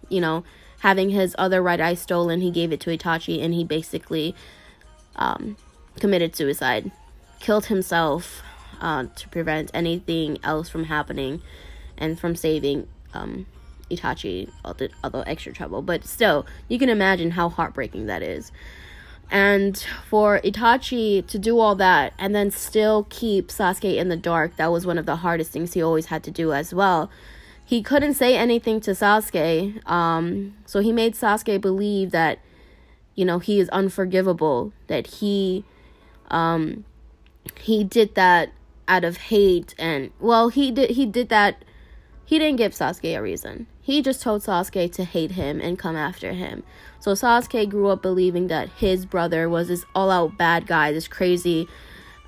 you 0.08 0.20
know, 0.20 0.44
having 0.80 1.10
his 1.10 1.34
other 1.38 1.62
right 1.62 1.80
eye 1.80 1.94
stolen, 1.94 2.40
he 2.40 2.50
gave 2.50 2.72
it 2.72 2.80
to 2.80 2.96
Itachi 2.96 3.42
and 3.42 3.54
he 3.54 3.64
basically 3.64 4.34
um, 5.16 5.56
committed 6.00 6.34
suicide, 6.34 6.90
killed 7.40 7.66
himself 7.66 8.42
uh, 8.82 9.06
to 9.16 9.28
prevent 9.30 9.70
anything 9.72 10.36
else 10.44 10.68
from 10.68 10.84
happening 10.84 11.40
and 11.96 12.20
from 12.20 12.36
saving 12.36 12.86
um, 13.14 13.46
Itachi 13.90 14.50
the 14.76 15.24
extra 15.26 15.52
trouble. 15.52 15.80
But 15.80 16.04
still, 16.04 16.44
you 16.68 16.78
can 16.78 16.90
imagine 16.90 17.30
how 17.30 17.48
heartbreaking 17.48 18.06
that 18.06 18.22
is. 18.22 18.52
And 19.30 19.82
for 20.10 20.40
Itachi 20.40 21.26
to 21.26 21.38
do 21.38 21.58
all 21.58 21.74
that 21.76 22.12
and 22.18 22.34
then 22.34 22.50
still 22.50 23.06
keep 23.08 23.48
Sasuke 23.48 23.96
in 23.96 24.10
the 24.10 24.16
dark, 24.16 24.56
that 24.56 24.70
was 24.70 24.84
one 24.84 24.98
of 24.98 25.06
the 25.06 25.16
hardest 25.16 25.50
things 25.50 25.72
he 25.72 25.82
always 25.82 26.06
had 26.06 26.22
to 26.24 26.30
do 26.30 26.52
as 26.52 26.74
well 26.74 27.10
he 27.72 27.82
couldn't 27.82 28.12
say 28.12 28.36
anything 28.36 28.80
to 28.82 28.90
Sasuke. 28.90 29.88
Um, 29.88 30.54
so 30.66 30.80
he 30.80 30.92
made 30.92 31.14
Sasuke 31.14 31.58
believe 31.58 32.10
that, 32.10 32.38
you 33.14 33.24
know, 33.24 33.38
he 33.38 33.60
is 33.60 33.70
unforgivable. 33.70 34.74
That 34.88 35.06
he, 35.06 35.64
um, 36.30 36.84
he 37.58 37.82
did 37.82 38.14
that 38.14 38.52
out 38.88 39.04
of 39.04 39.16
hate, 39.16 39.74
and 39.78 40.10
well, 40.20 40.48
he 40.48 40.70
did. 40.70 40.90
He 40.90 41.06
did 41.06 41.28
that. 41.28 41.64
He 42.24 42.38
didn't 42.38 42.56
give 42.56 42.72
Sasuke 42.72 43.16
a 43.16 43.20
reason. 43.20 43.66
He 43.80 44.00
just 44.00 44.22
told 44.22 44.42
Sasuke 44.42 44.92
to 44.92 45.04
hate 45.04 45.32
him 45.32 45.60
and 45.60 45.78
come 45.78 45.96
after 45.96 46.32
him. 46.32 46.62
So 47.00 47.12
Sasuke 47.12 47.68
grew 47.68 47.88
up 47.88 48.00
believing 48.00 48.46
that 48.46 48.68
his 48.70 49.04
brother 49.04 49.48
was 49.48 49.68
this 49.68 49.84
all-out 49.94 50.38
bad 50.38 50.66
guy, 50.66 50.92
this 50.92 51.08
crazy 51.08 51.68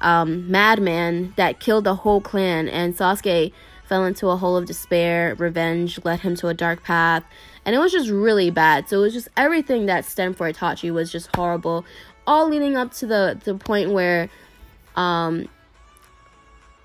um, 0.01 0.51
madman 0.51 1.33
that 1.37 1.61
killed 1.61 1.85
the 1.85 1.95
whole 1.95 2.21
clan, 2.21 2.69
and 2.69 2.95
Sasuke 2.95 3.53
fell 3.85 4.05
into 4.05 4.29
a 4.29 4.37
hole 4.37 4.57
of 4.57 4.67
despair. 4.67 5.35
Revenge 5.37 6.05
led 6.05 6.21
him 6.21 6.35
to 6.37 6.49
a 6.49 6.55
dark 6.55 6.83
path. 6.83 7.25
And 7.65 7.75
it 7.75 7.79
was 7.79 7.93
just 7.93 8.11
really 8.11 8.51
bad. 8.51 8.89
So 8.89 8.99
it 8.99 9.03
was 9.03 9.13
just 9.13 9.29
everything 9.37 9.87
that 9.87 10.05
stemmed 10.05 10.37
for 10.37 10.51
Itachi 10.51 10.93
was 10.93 11.13
just 11.13 11.35
horrible. 11.37 11.85
All 12.27 12.49
leading 12.49 12.77
up 12.77 12.93
to 12.95 13.07
the, 13.07 13.39
the 13.45 13.55
point 13.55 13.91
where 13.91 14.29
um, 14.97 15.49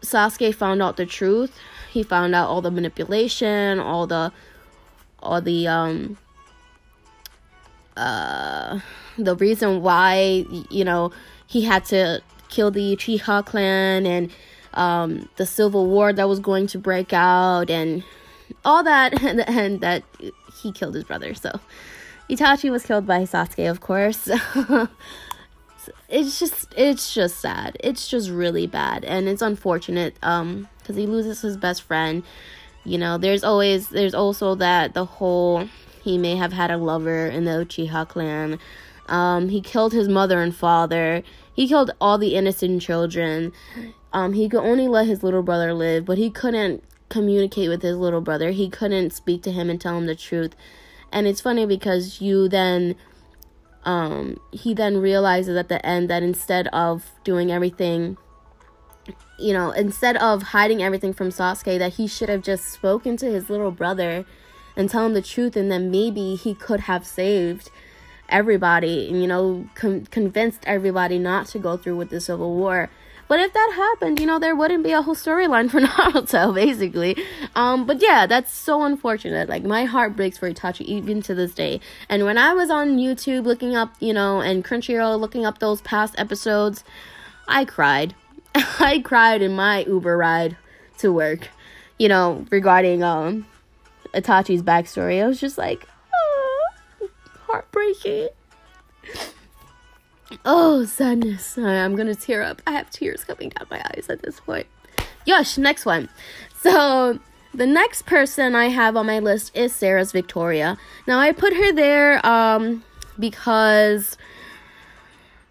Sasuke 0.01 0.53
found 0.53 0.81
out 0.81 0.97
the 0.97 1.05
truth. 1.05 1.57
He 1.91 2.03
found 2.03 2.35
out 2.35 2.47
all 2.47 2.61
the 2.61 2.71
manipulation, 2.71 3.79
all 3.79 4.07
the 4.07 4.31
all 5.21 5.41
the 5.41 5.67
um 5.67 6.17
uh 7.97 8.79
the 9.17 9.35
reason 9.35 9.81
why 9.81 10.45
you 10.69 10.85
know 10.85 11.11
he 11.47 11.63
had 11.63 11.83
to 11.85 12.21
kill 12.47 12.71
the 12.71 12.95
Uchiha 12.95 13.45
clan 13.45 14.05
and 14.05 14.31
um, 14.73 15.29
the 15.37 15.45
civil 15.45 15.87
war 15.87 16.13
that 16.13 16.27
was 16.27 16.39
going 16.39 16.67
to 16.67 16.77
break 16.77 17.13
out 17.13 17.69
and 17.69 18.03
all 18.63 18.83
that 18.83 19.21
and, 19.21 19.41
and 19.49 19.81
that 19.81 20.03
he 20.61 20.71
killed 20.71 20.95
his 20.95 21.03
brother 21.03 21.33
so 21.33 21.59
itachi 22.29 22.69
was 22.69 22.83
killed 22.83 23.05
by 23.05 23.21
sasuke 23.21 23.69
of 23.69 23.81
course 23.81 24.29
it's 26.07 26.39
just 26.39 26.73
it's 26.75 27.13
just 27.13 27.39
sad. 27.39 27.77
It's 27.81 28.07
just 28.07 28.29
really 28.29 28.67
bad 28.67 29.03
and 29.05 29.27
it's 29.27 29.41
unfortunate 29.41 30.15
um 30.23 30.67
because 30.79 30.95
he 30.95 31.05
loses 31.05 31.41
his 31.41 31.57
best 31.57 31.83
friend. 31.83 32.23
You 32.83 32.97
know 32.97 33.17
there's 33.17 33.43
always 33.43 33.89
there's 33.89 34.13
also 34.13 34.55
that 34.55 34.93
the 34.93 35.05
whole 35.05 35.67
he 36.01 36.17
may 36.17 36.35
have 36.35 36.53
had 36.53 36.71
a 36.71 36.77
lover 36.77 37.27
in 37.27 37.45
the 37.45 37.51
uchiha 37.51 38.07
clan. 38.07 38.59
Um 39.07 39.49
he 39.49 39.61
killed 39.61 39.93
his 39.93 40.07
mother 40.07 40.41
and 40.41 40.55
father. 40.55 41.23
He 41.53 41.67
killed 41.67 41.91
all 41.99 42.17
the 42.17 42.35
innocent 42.35 42.81
children. 42.81 43.51
Um, 44.13 44.33
he 44.33 44.49
could 44.49 44.61
only 44.61 44.87
let 44.87 45.07
his 45.07 45.23
little 45.23 45.43
brother 45.43 45.73
live, 45.73 46.05
but 46.05 46.17
he 46.17 46.29
couldn't 46.29 46.83
communicate 47.09 47.69
with 47.69 47.81
his 47.81 47.97
little 47.97 48.21
brother. 48.21 48.51
He 48.51 48.69
couldn't 48.69 49.11
speak 49.11 49.43
to 49.43 49.51
him 49.51 49.69
and 49.69 49.79
tell 49.79 49.97
him 49.97 50.05
the 50.05 50.15
truth. 50.15 50.55
And 51.11 51.27
it's 51.27 51.41
funny 51.41 51.65
because 51.65 52.21
you 52.21 52.47
then 52.47 52.95
um 53.83 54.39
he 54.51 54.73
then 54.73 54.97
realizes 54.97 55.55
at 55.55 55.69
the 55.69 55.83
end 55.85 56.09
that 56.09 56.21
instead 56.23 56.67
of 56.67 57.11
doing 57.23 57.51
everything 57.51 58.17
you 59.39 59.53
know, 59.53 59.71
instead 59.71 60.17
of 60.17 60.43
hiding 60.43 60.83
everything 60.83 61.13
from 61.13 61.29
Sasuke 61.29 61.79
that 61.79 61.93
he 61.93 62.07
should 62.07 62.29
have 62.29 62.41
just 62.41 62.65
spoken 62.65 63.17
to 63.17 63.25
his 63.25 63.49
little 63.49 63.71
brother 63.71 64.25
and 64.75 64.89
tell 64.89 65.05
him 65.05 65.13
the 65.13 65.21
truth 65.21 65.55
and 65.55 65.71
then 65.71 65.89
maybe 65.89 66.35
he 66.35 66.53
could 66.53 66.81
have 66.81 67.05
saved 67.05 67.71
everybody 68.27 69.09
and 69.09 69.19
you 69.21 69.27
know 69.27 69.67
con- 69.73 70.05
convinced 70.11 70.59
everybody 70.67 71.17
not 71.17 71.47
to 71.47 71.57
go 71.57 71.75
through 71.75 71.97
with 71.97 72.11
the 72.11 72.21
civil 72.21 72.55
war 72.55 72.87
but 73.29 73.39
if 73.39 73.53
that 73.53 73.71
happened, 73.75 74.19
you 74.19 74.25
know, 74.25 74.39
there 74.39 74.55
wouldn't 74.55 74.83
be 74.83 74.91
a 74.91 75.03
whole 75.03 75.15
storyline 75.15 75.69
for 75.69 75.79
Naruto, 75.85 76.53
basically. 76.53 77.15
Um, 77.55 77.85
but 77.85 78.01
yeah, 78.01 78.25
that's 78.25 78.51
so 78.51 78.83
unfortunate. 78.83 79.47
Like, 79.47 79.63
my 79.63 79.85
heart 79.85 80.15
breaks 80.15 80.39
for 80.39 80.51
Itachi 80.51 80.81
even 80.81 81.21
to 81.21 81.35
this 81.35 81.53
day. 81.53 81.79
And 82.09 82.25
when 82.25 82.39
I 82.39 82.53
was 82.53 82.71
on 82.71 82.97
YouTube 82.97 83.45
looking 83.45 83.75
up, 83.75 83.93
you 83.99 84.13
know, 84.13 84.41
and 84.41 84.65
Crunchyroll 84.65 85.19
looking 85.19 85.45
up 85.45 85.59
those 85.59 85.79
past 85.81 86.15
episodes, 86.17 86.83
I 87.47 87.65
cried. 87.65 88.15
I 88.55 88.99
cried 89.05 89.43
in 89.43 89.55
my 89.55 89.83
Uber 89.83 90.17
ride 90.17 90.57
to 90.97 91.13
work, 91.13 91.49
you 91.99 92.09
know, 92.09 92.47
regarding 92.49 93.03
um 93.03 93.45
Itachi's 94.11 94.63
backstory. 94.63 95.23
I 95.23 95.27
was 95.27 95.39
just 95.39 95.57
like, 95.57 95.87
oh, 96.15 97.09
heartbreaking. 97.45 98.29
Oh, 100.45 100.85
sadness. 100.85 101.57
I'm 101.57 101.95
gonna 101.95 102.15
tear 102.15 102.41
up. 102.41 102.61
I 102.67 102.71
have 102.71 102.89
tears 102.89 103.23
coming 103.23 103.49
down 103.49 103.67
my 103.69 103.79
eyes 103.79 104.07
at 104.09 104.21
this 104.21 104.39
point. 104.39 104.67
Yosh, 105.25 105.57
next 105.57 105.85
one. 105.85 106.09
So, 106.61 107.19
the 107.53 107.65
next 107.65 108.05
person 108.05 108.55
I 108.55 108.65
have 108.65 108.95
on 108.95 109.07
my 109.07 109.19
list 109.19 109.55
is 109.55 109.73
Seras 109.73 110.11
Victoria. 110.11 110.77
Now, 111.07 111.19
I 111.19 111.31
put 111.31 111.53
her 111.53 111.73
there 111.73 112.25
um, 112.25 112.83
because 113.17 114.17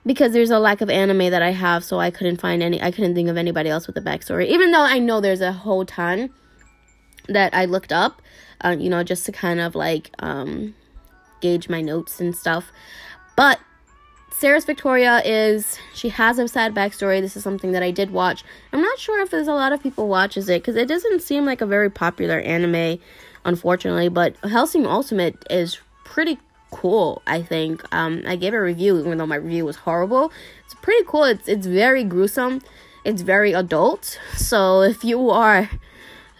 because 0.06 0.32
there's 0.32 0.50
a 0.50 0.58
lack 0.58 0.80
of 0.80 0.88
anime 0.88 1.30
that 1.30 1.42
I 1.42 1.50
have, 1.50 1.84
so 1.84 1.98
I 1.98 2.10
couldn't 2.10 2.40
find 2.40 2.62
any. 2.62 2.80
I 2.80 2.90
couldn't 2.90 3.14
think 3.14 3.28
of 3.28 3.36
anybody 3.36 3.68
else 3.68 3.86
with 3.86 3.96
a 3.96 4.00
backstory, 4.00 4.46
even 4.46 4.70
though 4.70 4.82
I 4.82 4.98
know 4.98 5.20
there's 5.20 5.42
a 5.42 5.52
whole 5.52 5.84
ton 5.84 6.30
that 7.28 7.52
I 7.52 7.66
looked 7.66 7.92
up, 7.92 8.22
uh, 8.64 8.76
you 8.78 8.88
know, 8.88 9.02
just 9.02 9.26
to 9.26 9.32
kind 9.32 9.60
of 9.60 9.74
like 9.74 10.10
um, 10.20 10.74
gauge 11.40 11.68
my 11.68 11.82
notes 11.82 12.20
and 12.20 12.34
stuff. 12.34 12.72
But 13.36 13.60
Seras 14.38 14.64
Victoria 14.64 15.20
is 15.24 15.80
she 15.92 16.10
has 16.10 16.38
a 16.38 16.46
sad 16.46 16.72
backstory. 16.72 17.20
This 17.20 17.36
is 17.36 17.42
something 17.42 17.72
that 17.72 17.82
I 17.82 17.90
did 17.90 18.12
watch. 18.12 18.44
I'm 18.72 18.80
not 18.80 18.96
sure 18.96 19.20
if 19.20 19.30
there's 19.30 19.48
a 19.48 19.52
lot 19.52 19.72
of 19.72 19.82
people 19.82 20.06
watches 20.06 20.48
it 20.48 20.62
because 20.62 20.76
it 20.76 20.86
doesn't 20.86 21.22
seem 21.22 21.44
like 21.44 21.60
a 21.60 21.66
very 21.66 21.90
popular 21.90 22.38
anime, 22.38 23.00
unfortunately. 23.44 24.08
But 24.08 24.36
Hellsing 24.44 24.86
Ultimate 24.86 25.44
is 25.50 25.78
pretty 26.04 26.38
cool. 26.70 27.20
I 27.26 27.42
think 27.42 27.82
um, 27.92 28.22
I 28.28 28.36
gave 28.36 28.54
a 28.54 28.62
review, 28.62 29.00
even 29.00 29.18
though 29.18 29.26
my 29.26 29.34
review 29.34 29.64
was 29.64 29.74
horrible. 29.74 30.30
It's 30.64 30.74
pretty 30.74 31.04
cool. 31.04 31.24
It's 31.24 31.48
it's 31.48 31.66
very 31.66 32.04
gruesome. 32.04 32.60
It's 33.04 33.22
very 33.22 33.52
adult. 33.54 34.20
So 34.36 34.82
if 34.82 35.02
you 35.02 35.30
are 35.30 35.68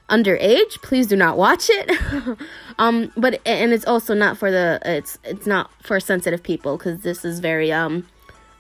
underage, 0.09 0.81
please 0.83 1.07
do 1.07 1.17
not 1.17 1.37
watch 1.37 1.69
it. 1.71 2.39
um, 2.79 3.13
but 3.17 3.41
and 3.47 3.73
it's 3.73 3.87
also 3.87 4.15
not 4.15 4.37
for 4.37 4.51
the 4.51 4.81
it's 4.85 5.19
it's 5.25 5.47
not 5.47 5.71
for 5.83 6.01
sensitive 6.01 6.43
people 6.43 6.77
because 6.77 7.01
this 7.01 7.25
is 7.25 7.41
very 7.41 7.71
um 7.73 8.07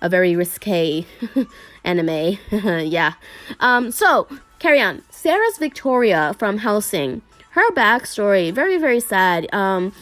a 0.01 0.09
very 0.09 0.37
risque 0.37 1.07
anime. 1.85 2.39
yeah. 2.53 3.15
Um. 3.61 3.91
So 3.91 4.29
carry 4.59 4.81
on. 4.81 5.03
Seras 5.11 5.59
Victoria 5.59 6.35
from 6.39 6.59
Hellsing. 6.59 7.23
Her 7.51 7.71
backstory 7.73 8.53
very 8.53 8.79
very 8.79 9.01
sad. 9.01 9.53
Um. 9.53 9.93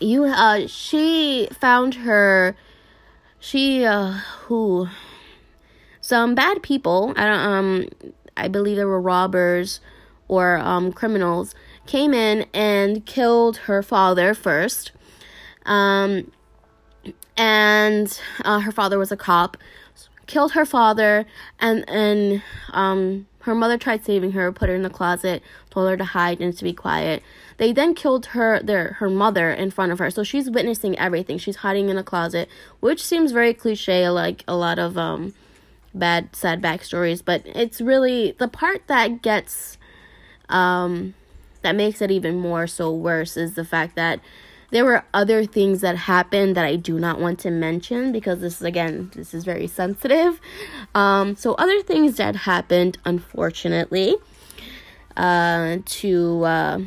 You 0.00 0.24
uh 0.24 0.68
she 0.68 1.48
found 1.60 1.94
her 1.96 2.54
she 3.40 3.84
uh 3.84 4.12
who 4.42 4.88
some 6.00 6.36
bad 6.36 6.62
people 6.62 7.12
I 7.16 7.26
don't 7.26 7.40
um 7.40 7.88
I 8.36 8.46
believe 8.46 8.76
there 8.76 8.86
were 8.86 9.00
robbers 9.00 9.80
or 10.28 10.58
um, 10.58 10.92
criminals 10.92 11.54
came 11.86 12.14
in 12.14 12.46
and 12.54 13.04
killed 13.06 13.56
her 13.58 13.82
father 13.82 14.34
first. 14.34 14.92
Um, 15.66 16.30
and 17.36 18.20
uh, 18.44 18.60
her 18.60 18.72
father 18.72 18.98
was 18.98 19.10
a 19.10 19.16
cop. 19.16 19.56
Killed 20.26 20.52
her 20.52 20.66
father, 20.66 21.24
and 21.58 21.88
and 21.88 22.42
um, 22.74 23.26
her 23.40 23.54
mother 23.54 23.78
tried 23.78 24.04
saving 24.04 24.32
her, 24.32 24.52
put 24.52 24.68
her 24.68 24.74
in 24.74 24.82
the 24.82 24.90
closet, 24.90 25.42
told 25.70 25.88
her 25.88 25.96
to 25.96 26.04
hide 26.04 26.38
and 26.42 26.54
to 26.54 26.62
be 26.62 26.74
quiet. 26.74 27.22
They 27.56 27.72
then 27.72 27.94
killed 27.94 28.26
her 28.26 28.60
their 28.62 28.94
her 28.98 29.08
mother 29.08 29.50
in 29.50 29.70
front 29.70 29.90
of 29.90 29.98
her. 30.00 30.10
So 30.10 30.22
she's 30.22 30.50
witnessing 30.50 30.98
everything. 30.98 31.38
She's 31.38 31.56
hiding 31.56 31.88
in 31.88 31.96
a 31.96 32.04
closet, 32.04 32.50
which 32.80 33.02
seems 33.02 33.32
very 33.32 33.54
cliche, 33.54 34.10
like 34.10 34.44
a 34.46 34.54
lot 34.54 34.78
of 34.78 34.98
um 34.98 35.32
bad 35.94 36.36
sad 36.36 36.60
backstories. 36.60 37.24
But 37.24 37.42
it's 37.46 37.80
really 37.80 38.32
the 38.32 38.48
part 38.48 38.82
that 38.88 39.22
gets 39.22 39.77
um, 40.48 41.14
that 41.62 41.74
makes 41.74 42.00
it 42.00 42.10
even 42.10 42.36
more 42.36 42.66
so 42.66 42.92
worse 42.92 43.36
is 43.36 43.54
the 43.54 43.64
fact 43.64 43.96
that 43.96 44.20
there 44.70 44.84
were 44.84 45.04
other 45.14 45.44
things 45.44 45.80
that 45.80 45.96
happened 45.96 46.56
that 46.56 46.64
I 46.64 46.76
do 46.76 46.98
not 46.98 47.20
want 47.20 47.38
to 47.40 47.50
mention 47.50 48.12
because 48.12 48.40
this 48.40 48.56
is 48.56 48.62
again 48.62 49.10
this 49.14 49.32
is 49.32 49.44
very 49.44 49.66
sensitive. 49.66 50.40
Um, 50.94 51.36
so 51.36 51.54
other 51.54 51.82
things 51.82 52.16
that 52.16 52.36
happened, 52.36 52.98
unfortunately, 53.04 54.16
uh, 55.16 55.78
to 55.84 56.44
uh, 56.44 56.80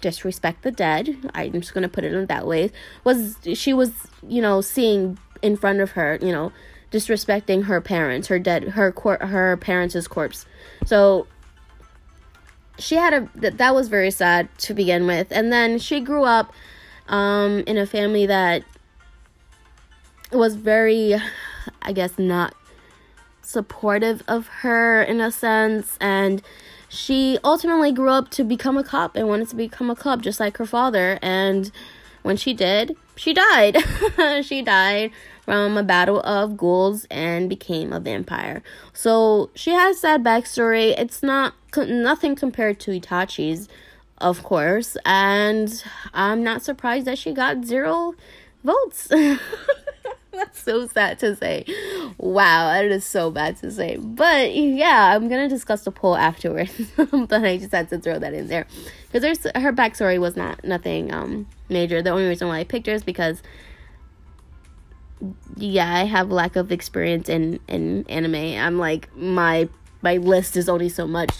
disrespect 0.00 0.62
the 0.62 0.70
dead. 0.70 1.16
I'm 1.34 1.52
just 1.60 1.72
gonna 1.72 1.88
put 1.88 2.04
it 2.04 2.12
in 2.12 2.26
that 2.26 2.46
way. 2.46 2.70
Was 3.04 3.36
she 3.54 3.72
was 3.72 3.92
you 4.26 4.42
know 4.42 4.60
seeing 4.60 5.18
in 5.42 5.56
front 5.56 5.80
of 5.80 5.92
her 5.92 6.18
you 6.20 6.32
know 6.32 6.52
disrespecting 6.92 7.64
her 7.64 7.80
parents, 7.80 8.28
her 8.28 8.38
dead 8.38 8.64
her 8.70 8.92
cor- 8.92 9.24
her 9.26 9.56
parents' 9.56 10.06
corpse. 10.06 10.44
So 10.84 11.26
she 12.78 12.96
had 12.96 13.12
a 13.14 13.28
that, 13.36 13.58
that 13.58 13.74
was 13.74 13.88
very 13.88 14.10
sad 14.10 14.48
to 14.58 14.74
begin 14.74 15.06
with. 15.06 15.28
And 15.30 15.52
then 15.52 15.78
she 15.78 16.00
grew 16.00 16.24
up 16.24 16.52
um 17.08 17.62
in 17.66 17.78
a 17.78 17.86
family 17.86 18.26
that 18.26 18.64
was 20.32 20.56
very 20.56 21.14
i 21.82 21.92
guess 21.92 22.18
not 22.18 22.52
supportive 23.42 24.22
of 24.26 24.48
her 24.48 25.02
in 25.02 25.20
a 25.20 25.30
sense. 25.30 25.96
And 26.00 26.42
she 26.88 27.38
ultimately 27.44 27.92
grew 27.92 28.10
up 28.10 28.30
to 28.30 28.44
become 28.44 28.76
a 28.76 28.84
cop 28.84 29.16
and 29.16 29.28
wanted 29.28 29.48
to 29.50 29.56
become 29.56 29.90
a 29.90 29.96
cop 29.96 30.20
just 30.20 30.40
like 30.40 30.56
her 30.56 30.66
father. 30.66 31.18
And 31.22 31.70
when 32.22 32.36
she 32.36 32.52
did 32.54 32.96
she 33.16 33.32
died. 33.32 33.78
She 34.42 34.62
died 34.62 35.12
from 35.46 35.78
a 35.78 35.82
battle 35.82 36.20
of 36.22 36.56
ghouls 36.56 37.06
and 37.08 37.48
became 37.48 37.92
a 37.92 38.00
vampire. 38.00 38.62
So 38.92 39.48
she 39.54 39.70
has 39.70 40.00
that 40.02 40.22
backstory. 40.22 40.92
It's 40.98 41.22
not 41.22 41.54
nothing 41.76 42.34
compared 42.34 42.80
to 42.80 42.90
Itachi's, 42.90 43.68
of 44.18 44.42
course, 44.42 44.96
and 45.06 45.82
I'm 46.12 46.42
not 46.42 46.62
surprised 46.62 47.06
that 47.06 47.16
she 47.16 47.32
got 47.32 47.64
zero 47.64 48.14
votes. 48.64 49.08
That's 50.32 50.60
so 50.60 50.86
sad 50.88 51.18
to 51.20 51.34
say. 51.36 51.64
Wow, 52.18 52.72
that 52.72 52.84
is 52.84 53.04
so 53.06 53.30
bad 53.30 53.56
to 53.58 53.70
say. 53.70 53.96
But 53.96 54.54
yeah, 54.54 55.14
I'm 55.14 55.28
gonna 55.28 55.48
discuss 55.48 55.84
the 55.84 55.90
poll 55.92 56.16
afterwards. 56.16 56.72
but 56.96 57.44
I 57.44 57.56
just 57.56 57.72
had 57.72 57.88
to 57.90 57.98
throw 57.98 58.18
that 58.18 58.34
in 58.34 58.48
there 58.48 58.66
because 59.12 59.46
her 59.54 59.72
backstory 59.72 60.20
was 60.20 60.36
not 60.36 60.62
nothing 60.64 61.14
um 61.14 61.46
major. 61.70 62.02
The 62.02 62.10
only 62.10 62.26
reason 62.26 62.48
why 62.48 62.58
I 62.58 62.64
picked 62.64 62.86
her 62.86 62.92
is 62.92 63.04
because 63.04 63.42
yeah, 65.56 65.94
I 65.94 66.04
have 66.04 66.30
lack 66.30 66.56
of 66.56 66.72
experience 66.72 67.28
in 67.28 67.60
in 67.68 68.04
anime. 68.08 68.34
I'm 68.34 68.78
like 68.78 69.14
my 69.16 69.68
my 70.02 70.16
list 70.16 70.56
is 70.56 70.68
only 70.68 70.88
so 70.88 71.06
much. 71.06 71.32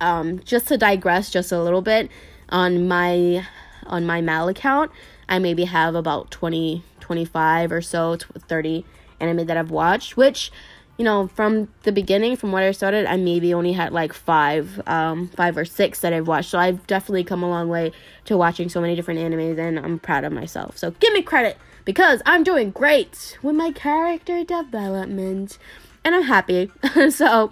Um, 0.00 0.40
just 0.40 0.66
to 0.68 0.76
digress 0.76 1.30
just 1.30 1.52
a 1.52 1.62
little 1.62 1.82
bit 1.82 2.10
on 2.48 2.88
my 2.88 3.46
on 3.86 4.06
my 4.06 4.20
MAL 4.20 4.48
account, 4.48 4.90
I 5.28 5.38
maybe 5.38 5.64
have 5.64 5.94
about 5.94 6.30
20 6.30 6.82
25 7.00 7.72
or 7.72 7.82
so 7.82 8.16
30 8.16 8.84
anime 9.20 9.46
that 9.46 9.56
I've 9.56 9.70
watched, 9.70 10.16
which 10.16 10.52
you 10.98 11.04
know, 11.04 11.26
from 11.28 11.68
the 11.84 11.90
beginning, 11.90 12.36
from 12.36 12.52
what 12.52 12.62
I 12.62 12.70
started, 12.70 13.06
I 13.06 13.16
maybe 13.16 13.54
only 13.54 13.72
had 13.72 13.92
like 13.92 14.12
five, 14.12 14.80
um, 14.86 15.28
five 15.28 15.56
or 15.56 15.64
six 15.64 16.00
that 16.00 16.12
I've 16.12 16.28
watched. 16.28 16.50
So 16.50 16.58
I've 16.58 16.86
definitely 16.86 17.24
come 17.24 17.42
a 17.42 17.48
long 17.48 17.68
way 17.68 17.92
to 18.26 18.36
watching 18.36 18.68
so 18.68 18.80
many 18.80 18.94
different 18.94 19.18
animes, 19.18 19.58
and 19.58 19.78
I'm 19.78 19.98
proud 19.98 20.24
of 20.24 20.32
myself. 20.32 20.76
So 20.76 20.90
give 20.92 21.12
me 21.14 21.22
credit 21.22 21.56
because 21.84 22.22
I'm 22.26 22.44
doing 22.44 22.70
great 22.70 23.38
with 23.42 23.54
my 23.54 23.72
character 23.72 24.44
development 24.44 25.58
and 26.04 26.14
I'm 26.14 26.24
happy. 26.24 26.70
so 27.10 27.50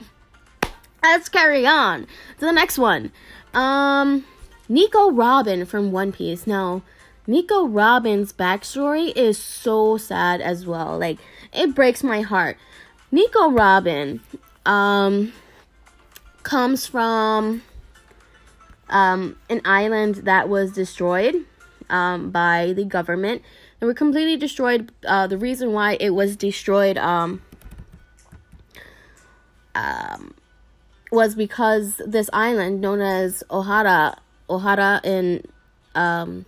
let's 1.03 1.29
carry 1.29 1.67
on 1.67 2.07
to 2.39 2.47
the 2.47 2.53
next 2.53 2.79
one. 2.79 3.13
Um, 3.55 4.25
Nico 4.69 5.11
Robin 5.11 5.65
from 5.65 5.93
One 5.93 6.13
Piece. 6.13 6.47
Now, 6.47 6.83
Nico 7.27 7.67
Robin's 7.67 8.33
backstory 8.33 9.13
is 9.17 9.39
so 9.39 9.97
sad 9.97 10.41
as 10.41 10.67
well. 10.67 10.99
Like, 10.99 11.19
it 11.53 11.75
breaks 11.75 12.03
my 12.03 12.21
heart. 12.23 12.57
Nico 13.13 13.51
Robin 13.51 14.21
um, 14.65 15.33
comes 16.43 16.87
from 16.87 17.63
um, 18.89 19.37
an 19.49 19.61
island 19.65 20.17
that 20.17 20.49
was 20.49 20.73
destroyed 20.73 21.45
um, 21.89 22.31
by 22.31 22.73
the 22.73 22.85
government 22.85 23.43
and 23.81 23.89
were 23.89 23.95
completely 23.95 24.37
destroyed. 24.37 24.93
Uh, 25.07 25.27
the 25.27 25.39
reason 25.39 25.73
why 25.73 25.97
it 26.01 26.11
was 26.11 26.37
destroyed 26.37 26.99
um, 26.99 27.43
um, 29.75 30.35
was 31.11 31.35
because 31.35 32.01
this 32.07 32.29
island 32.33 32.81
known 32.81 33.01
as 33.01 33.43
Ohara, 33.51 34.17
Ohara 34.49 35.05
in 35.05 35.45
um, 35.95 36.45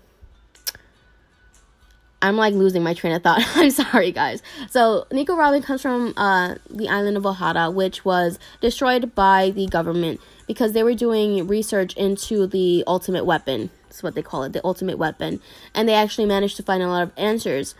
I'm 2.22 2.36
like 2.36 2.54
losing 2.54 2.84
my 2.84 2.94
train 2.94 3.12
of 3.14 3.22
thought. 3.22 3.42
I'm 3.56 3.70
sorry, 3.70 4.12
guys. 4.12 4.42
So, 4.70 5.06
Nico 5.10 5.36
Robin 5.36 5.60
comes 5.60 5.82
from 5.82 6.14
uh, 6.16 6.54
the 6.70 6.88
island 6.88 7.16
of 7.16 7.24
Ohara, 7.24 7.72
which 7.72 8.04
was 8.04 8.38
destroyed 8.60 9.14
by 9.14 9.50
the 9.50 9.66
government 9.66 10.20
because 10.52 10.72
they 10.72 10.82
were 10.82 10.94
doing 10.94 11.46
research 11.46 11.94
into 11.96 12.46
the 12.46 12.84
ultimate 12.86 13.24
weapon. 13.24 13.70
That's 13.84 14.02
what 14.02 14.14
they 14.14 14.22
call 14.22 14.42
it, 14.44 14.52
the 14.52 14.60
ultimate 14.64 14.98
weapon. 14.98 15.40
And 15.74 15.88
they 15.88 15.94
actually 15.94 16.26
managed 16.26 16.56
to 16.58 16.62
find 16.62 16.82
a 16.82 16.88
lot 16.88 17.02
of 17.02 17.12
answers. 17.16 17.74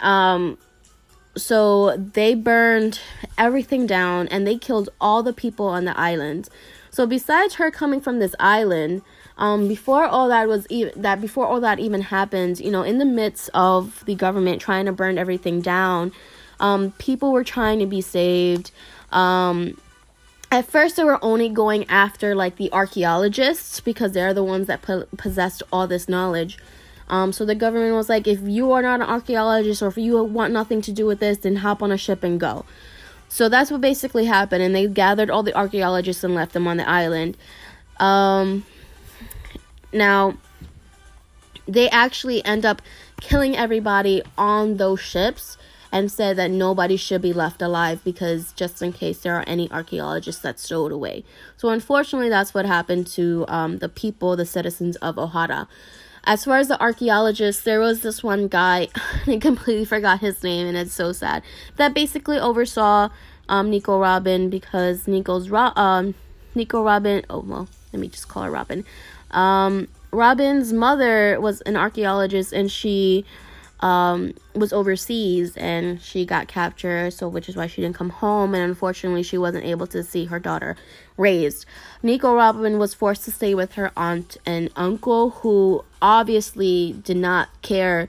Um, 0.00 0.58
so 1.36 1.96
they 1.96 2.34
burned 2.34 3.00
everything 3.38 3.86
down 3.86 4.28
and 4.28 4.46
they 4.46 4.58
killed 4.58 4.90
all 5.00 5.22
the 5.22 5.32
people 5.32 5.66
on 5.66 5.86
the 5.86 5.98
island. 5.98 6.48
So 6.90 7.06
besides 7.06 7.54
her 7.54 7.70
coming 7.70 8.02
from 8.02 8.18
this 8.18 8.34
island, 8.38 9.00
um, 9.38 9.66
before 9.66 10.04
all 10.04 10.28
that 10.28 10.46
was 10.46 10.66
even 10.68 11.00
that 11.00 11.22
before 11.22 11.46
all 11.46 11.60
that 11.60 11.78
even 11.78 12.02
happened, 12.02 12.60
you 12.60 12.70
know, 12.70 12.82
in 12.82 12.98
the 12.98 13.06
midst 13.06 13.48
of 13.54 14.04
the 14.04 14.14
government 14.14 14.60
trying 14.60 14.84
to 14.84 14.92
burn 14.92 15.16
everything 15.16 15.62
down, 15.62 16.12
um, 16.60 16.90
people 16.98 17.32
were 17.32 17.44
trying 17.44 17.78
to 17.78 17.86
be 17.86 18.02
saved. 18.02 18.70
Um, 19.10 19.78
at 20.52 20.66
first 20.66 20.96
they 20.96 21.04
were 21.04 21.18
only 21.24 21.48
going 21.48 21.88
after 21.88 22.34
like 22.34 22.56
the 22.56 22.70
archaeologists 22.72 23.80
because 23.80 24.12
they're 24.12 24.34
the 24.34 24.44
ones 24.44 24.66
that 24.66 24.82
po- 24.82 25.06
possessed 25.16 25.62
all 25.72 25.86
this 25.86 26.10
knowledge. 26.10 26.58
Um, 27.08 27.32
so 27.32 27.46
the 27.46 27.54
government 27.54 27.94
was 27.94 28.10
like 28.10 28.26
if 28.26 28.40
you 28.42 28.70
are 28.72 28.82
not 28.82 29.00
an 29.00 29.06
archaeologist 29.06 29.82
or 29.82 29.88
if 29.88 29.96
you 29.96 30.22
want 30.22 30.52
nothing 30.52 30.82
to 30.82 30.92
do 30.92 31.06
with 31.06 31.20
this 31.20 31.38
then 31.38 31.56
hop 31.56 31.82
on 31.82 31.90
a 31.90 31.96
ship 31.96 32.22
and 32.22 32.38
go. 32.38 32.66
So 33.30 33.48
that's 33.48 33.70
what 33.70 33.80
basically 33.80 34.26
happened 34.26 34.62
and 34.62 34.74
they 34.74 34.86
gathered 34.86 35.30
all 35.30 35.42
the 35.42 35.56
archaeologists 35.56 36.22
and 36.22 36.34
left 36.34 36.52
them 36.52 36.68
on 36.68 36.76
the 36.76 36.86
island. 36.86 37.38
Um, 37.98 38.66
now 39.90 40.36
they 41.66 41.88
actually 41.88 42.44
end 42.44 42.66
up 42.66 42.82
killing 43.22 43.56
everybody 43.56 44.20
on 44.36 44.76
those 44.76 45.00
ships 45.00 45.56
and 45.92 46.10
said 46.10 46.36
that 46.38 46.50
nobody 46.50 46.96
should 46.96 47.20
be 47.20 47.34
left 47.34 47.60
alive 47.60 48.02
because 48.02 48.52
just 48.52 48.80
in 48.80 48.92
case 48.92 49.18
there 49.20 49.36
are 49.36 49.44
any 49.46 49.70
archaeologists 49.70 50.40
that 50.40 50.58
stowed 50.58 50.90
away. 50.90 51.22
So 51.58 51.68
unfortunately, 51.68 52.30
that's 52.30 52.54
what 52.54 52.64
happened 52.64 53.06
to 53.08 53.44
um, 53.46 53.78
the 53.78 53.90
people, 53.90 54.34
the 54.34 54.46
citizens 54.46 54.96
of 54.96 55.16
Ohara. 55.16 55.68
as 56.24 56.44
far 56.44 56.56
as 56.56 56.68
the 56.68 56.80
archaeologists, 56.80 57.62
there 57.62 57.78
was 57.78 58.00
this 58.00 58.22
one 58.22 58.48
guy, 58.48 58.88
I 59.26 59.36
completely 59.36 59.84
forgot 59.84 60.20
his 60.20 60.42
name, 60.42 60.66
and 60.66 60.76
it's 60.76 60.94
so 60.94 61.12
sad, 61.12 61.42
that 61.76 61.92
basically 61.92 62.38
oversaw 62.38 63.10
um, 63.50 63.68
Nico 63.68 63.98
Robin 63.98 64.48
because 64.48 65.06
Nico's 65.06 65.50
Ro- 65.50 65.72
um, 65.76 66.14
Nico 66.54 66.82
Robin, 66.82 67.24
oh 67.28 67.40
well, 67.40 67.68
let 67.92 68.00
me 68.00 68.08
just 68.08 68.28
call 68.28 68.44
her 68.44 68.50
Robin. 68.50 68.84
Um, 69.32 69.88
Robin's 70.10 70.72
mother 70.72 71.38
was 71.40 71.60
an 71.62 71.76
archaeologist, 71.76 72.52
and 72.52 72.70
she 72.70 73.24
um, 73.82 74.32
was 74.54 74.72
overseas 74.72 75.56
and 75.56 76.00
she 76.00 76.24
got 76.24 76.46
captured, 76.46 77.12
so 77.12 77.28
which 77.28 77.48
is 77.48 77.56
why 77.56 77.66
she 77.66 77.82
didn't 77.82 77.96
come 77.96 78.10
home, 78.10 78.54
and 78.54 78.62
unfortunately, 78.62 79.24
she 79.24 79.36
wasn't 79.36 79.64
able 79.64 79.88
to 79.88 80.02
see 80.04 80.26
her 80.26 80.38
daughter 80.38 80.76
raised. 81.16 81.66
Nico 82.02 82.34
Robin 82.34 82.78
was 82.78 82.94
forced 82.94 83.24
to 83.24 83.32
stay 83.32 83.54
with 83.54 83.74
her 83.74 83.90
aunt 83.96 84.36
and 84.46 84.70
uncle, 84.76 85.30
who 85.30 85.84
obviously 86.00 86.96
did 87.02 87.16
not 87.16 87.48
care 87.62 88.08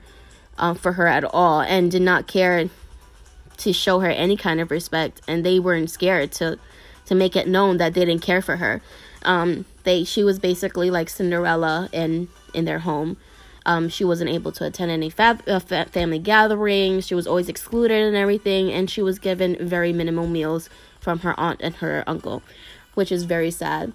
um, 0.56 0.76
for 0.76 0.92
her 0.92 1.08
at 1.08 1.24
all 1.24 1.60
and 1.60 1.90
did 1.90 2.02
not 2.02 2.28
care 2.28 2.70
to 3.56 3.72
show 3.72 3.98
her 4.00 4.10
any 4.10 4.36
kind 4.36 4.60
of 4.60 4.70
respect, 4.70 5.20
and 5.26 5.44
they 5.44 5.58
weren't 5.58 5.90
scared 5.90 6.32
to 6.32 6.58
to 7.06 7.14
make 7.14 7.36
it 7.36 7.46
known 7.46 7.76
that 7.76 7.92
they 7.92 8.04
didn't 8.04 8.22
care 8.22 8.40
for 8.40 8.56
her. 8.56 8.80
Um, 9.24 9.64
they 9.82 10.04
she 10.04 10.22
was 10.22 10.38
basically 10.38 10.90
like 10.90 11.08
Cinderella 11.08 11.88
in 11.92 12.28
in 12.52 12.64
their 12.64 12.78
home. 12.80 13.16
Um, 13.66 13.88
she 13.88 14.04
wasn't 14.04 14.30
able 14.30 14.52
to 14.52 14.66
attend 14.66 14.90
any 14.90 15.12
uh, 15.18 15.58
fa- 15.58 15.86
family 15.90 16.18
gatherings. 16.18 17.06
She 17.06 17.14
was 17.14 17.26
always 17.26 17.48
excluded 17.48 18.02
and 18.02 18.16
everything, 18.16 18.70
and 18.70 18.90
she 18.90 19.02
was 19.02 19.18
given 19.18 19.56
very 19.60 19.92
minimal 19.92 20.26
meals 20.26 20.68
from 21.00 21.20
her 21.20 21.38
aunt 21.38 21.60
and 21.62 21.76
her 21.76 22.04
uncle, 22.06 22.42
which 22.94 23.10
is 23.10 23.24
very 23.24 23.50
sad. 23.50 23.92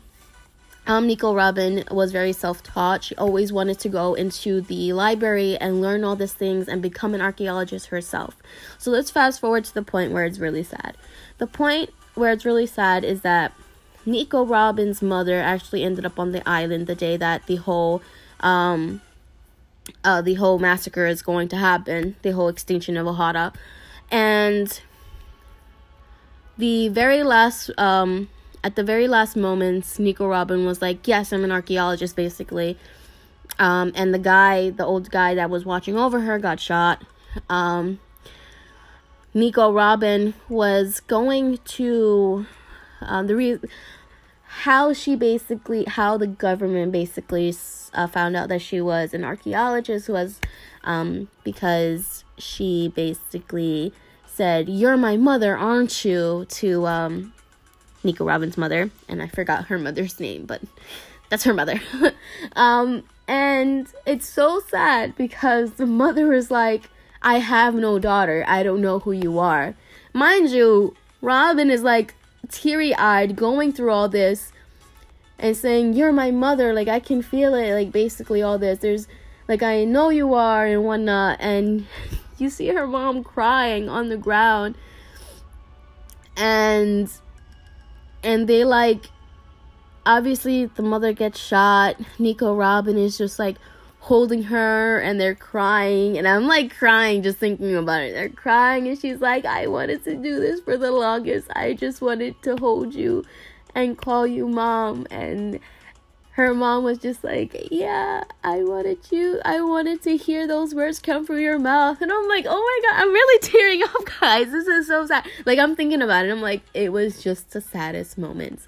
Um, 0.88 1.06
Nico 1.06 1.36
Robin 1.36 1.84
was 1.92 2.12
very 2.12 2.34
self 2.34 2.64
taught. 2.64 3.04
She 3.04 3.16
always 3.16 3.54
wanted 3.54 3.78
to 3.80 3.90
go 3.90 4.16
into 4.16 4.62
the 4.62 4.92
library 4.94 5.56
and 5.58 5.82
learn 5.82 6.04
all 6.04 6.16
these 6.16 6.34
things 6.34 6.68
and 6.68 6.82
become 6.82 7.14
an 7.14 7.22
archaeologist 7.22 7.88
herself. 7.88 8.36
So 8.80 8.90
let's 8.90 9.12
fast 9.12 9.40
forward 9.40 9.66
to 9.66 9.74
the 9.74 9.84
point 9.84 10.12
where 10.12 10.26
it's 10.26 10.40
really 10.40 10.64
sad. 10.64 10.98
The 11.38 11.46
point 11.46 11.92
where 12.16 12.32
it's 12.32 12.44
really 12.44 12.66
sad 12.66 13.04
is 13.04 13.22
that 13.22 13.54
Nico 14.06 14.44
Robin's 14.44 15.02
mother 15.04 15.40
actually 15.40 15.84
ended 15.84 16.08
up 16.08 16.18
on 16.18 16.32
the 16.32 16.48
island 16.50 16.88
the 16.88 16.96
day 16.96 17.18
that 17.18 17.46
the 17.46 17.58
whole 17.58 18.02
um, 18.40 19.02
uh, 20.04 20.22
the 20.22 20.36
whole 20.36 20.60
massacre 20.60 21.06
is 21.06 21.22
going 21.22 21.48
to 21.50 21.58
happen, 21.58 22.16
the 22.22 22.32
whole 22.32 22.48
extinction 22.48 22.98
of 22.98 23.08
Ohara. 23.08 23.54
And 24.12 24.80
the 26.58 26.90
very 26.90 27.24
last, 27.24 27.72
um, 27.78 28.30
at 28.64 28.76
the 28.76 28.84
very 28.84 29.08
last 29.08 29.36
moments, 29.36 30.00
Nico 30.00 30.28
Robin 30.28 30.66
was 30.66 30.82
like, 30.82 31.08
Yes, 31.08 31.32
I'm 31.32 31.44
an 31.44 31.52
archaeologist, 31.52 32.16
basically. 32.16 32.78
Um, 33.58 33.92
and 33.96 34.14
the 34.14 34.20
guy, 34.20 34.70
the 34.70 34.86
old 34.86 35.12
guy 35.12 35.36
that 35.36 35.50
was 35.50 35.66
watching 35.66 35.98
over 35.98 36.22
her, 36.22 36.40
got 36.40 36.60
shot. 36.60 37.04
Um, 37.50 38.00
Nico 39.34 39.72
Robin 39.72 40.34
was 40.48 41.02
going 41.02 41.60
to 41.66 42.46
um, 43.02 43.28
the 43.28 43.36
re- 43.36 43.60
how 44.64 44.92
she 44.92 45.16
basically 45.16 45.86
how 45.86 46.18
the 46.18 46.28
government 46.28 46.92
basically 46.92 47.56
uh, 47.94 48.08
found 48.08 48.36
out 48.36 48.50
that 48.50 48.62
she 48.62 48.82
was 48.82 49.14
an 49.14 49.24
archaeologist 49.24 50.10
was 50.10 50.42
um, 50.84 51.30
because 51.46 52.26
she 52.38 52.92
basically 52.94 53.94
said 54.26 54.68
you're 54.68 54.98
my 54.98 55.16
mother 55.16 55.56
aren't 55.56 56.04
you? 56.04 56.46
to 56.50 56.86
um, 56.86 57.34
Nico 58.04 58.26
Robin's 58.26 58.58
mother 58.58 58.92
and 59.08 59.22
I 59.22 59.28
forgot 59.28 59.68
her 59.68 59.80
mother's 59.80 60.20
name 60.20 60.46
but 60.46 60.62
that's 61.30 61.46
her 61.46 61.54
mother. 61.54 61.80
Um, 62.56 63.04
and 63.28 63.88
it's 64.06 64.28
so 64.28 64.62
sad 64.70 65.16
because 65.16 65.74
the 65.74 65.86
mother 65.86 66.28
was 66.28 66.52
like 66.52 66.90
I 67.22 67.40
have 67.40 67.76
no 67.76 67.98
daughter. 68.00 68.44
I 68.48 68.64
don't 68.64 68.82
know 68.82 69.00
who 69.00 69.14
you 69.14 69.40
are. 69.40 69.76
Mind 70.14 70.50
you 70.50 70.98
Robin 71.22 71.70
is 71.70 71.82
like 71.84 72.16
teary 72.52 72.94
eyed, 72.96 73.36
going 73.36 73.72
through 73.72 73.92
all 73.92 74.10
this 74.10 74.52
and 75.38 75.56
saying, 75.56 75.94
You're 75.94 76.12
my 76.12 76.32
mother. 76.32 76.74
Like, 76.74 76.88
I 76.88 77.00
can 77.00 77.22
feel 77.22 77.54
it. 77.54 77.74
Like, 77.74 77.92
basically, 77.92 78.42
all 78.42 78.58
this. 78.58 78.80
There's, 78.80 79.08
like, 79.48 79.64
I 79.64 79.86
know 79.86 80.10
you 80.10 80.34
are 80.34 80.66
and 80.66 80.84
whatnot. 80.84 81.38
And 81.40 81.88
you 82.38 82.50
see 82.50 82.68
her 82.68 82.88
mom 82.88 83.24
crying 83.24 83.90
on 83.90 84.10
the 84.10 84.18
ground. 84.18 84.76
And, 86.36 87.12
and 88.24 88.48
they, 88.48 88.64
like, 88.64 89.10
obviously, 90.06 90.66
the 90.66 90.84
mother 90.84 91.14
gets 91.14 91.40
shot. 91.40 91.96
Nico 92.18 92.54
Robin 92.54 92.98
is 92.98 93.18
just 93.18 93.40
like, 93.40 93.58
holding 94.00 94.44
her 94.44 95.00
and 95.00 95.20
they're 95.20 95.36
crying 95.36 96.18
and 96.18 96.28
I'm 96.28 96.48
like 96.48 96.76
crying 96.76 97.22
just 97.22 97.38
thinking 97.38 97.76
about 97.76 98.02
it. 98.02 98.14
They're 98.14 98.30
crying 98.30 98.88
and 98.88 98.98
she's 98.98 99.20
like, 99.20 99.46
I 99.46 99.68
wanted 99.68 100.04
to 100.06 100.16
do 100.16 100.40
this 100.40 100.62
for 100.62 100.78
the 100.78 100.92
longest. 100.92 101.48
I 101.56 101.74
just 101.74 102.02
wanted 102.02 102.42
to 102.44 102.56
hold 102.58 102.94
you 102.94 103.26
and 103.76 103.98
call 103.98 104.26
you 104.26 104.48
mom 104.48 105.06
and 105.12 105.60
her 106.32 106.54
mom 106.54 106.86
was 106.86 106.98
just 106.98 107.24
like, 107.26 107.68
Yeah, 107.70 108.24
I 108.44 108.64
wanted 108.64 109.00
you 109.12 109.42
I 109.44 109.62
wanted 109.62 110.02
to 110.04 110.16
hear 110.16 110.48
those 110.48 110.74
words 110.74 111.00
come 111.00 111.26
from 111.26 111.40
your 111.40 111.60
mouth 111.60 112.02
and 112.02 112.12
I'm 112.12 112.28
like, 112.30 112.46
Oh 112.48 112.82
my 112.84 112.90
god, 112.90 113.02
I'm 113.02 113.12
really 113.12 113.40
tearing 113.44 113.84
up 113.84 114.22
guys. 114.22 114.50
This 114.50 114.66
is 114.66 114.88
so 114.88 115.06
sad. 115.06 115.28
Like 115.46 115.60
I'm 115.60 115.76
thinking 115.76 116.02
about 116.02 116.26
it, 116.26 116.32
I'm 116.32 116.42
like, 116.42 116.62
it 116.74 116.94
was 116.94 117.22
just 117.22 117.52
the 117.52 117.60
saddest 117.60 118.18
moments. 118.18 118.66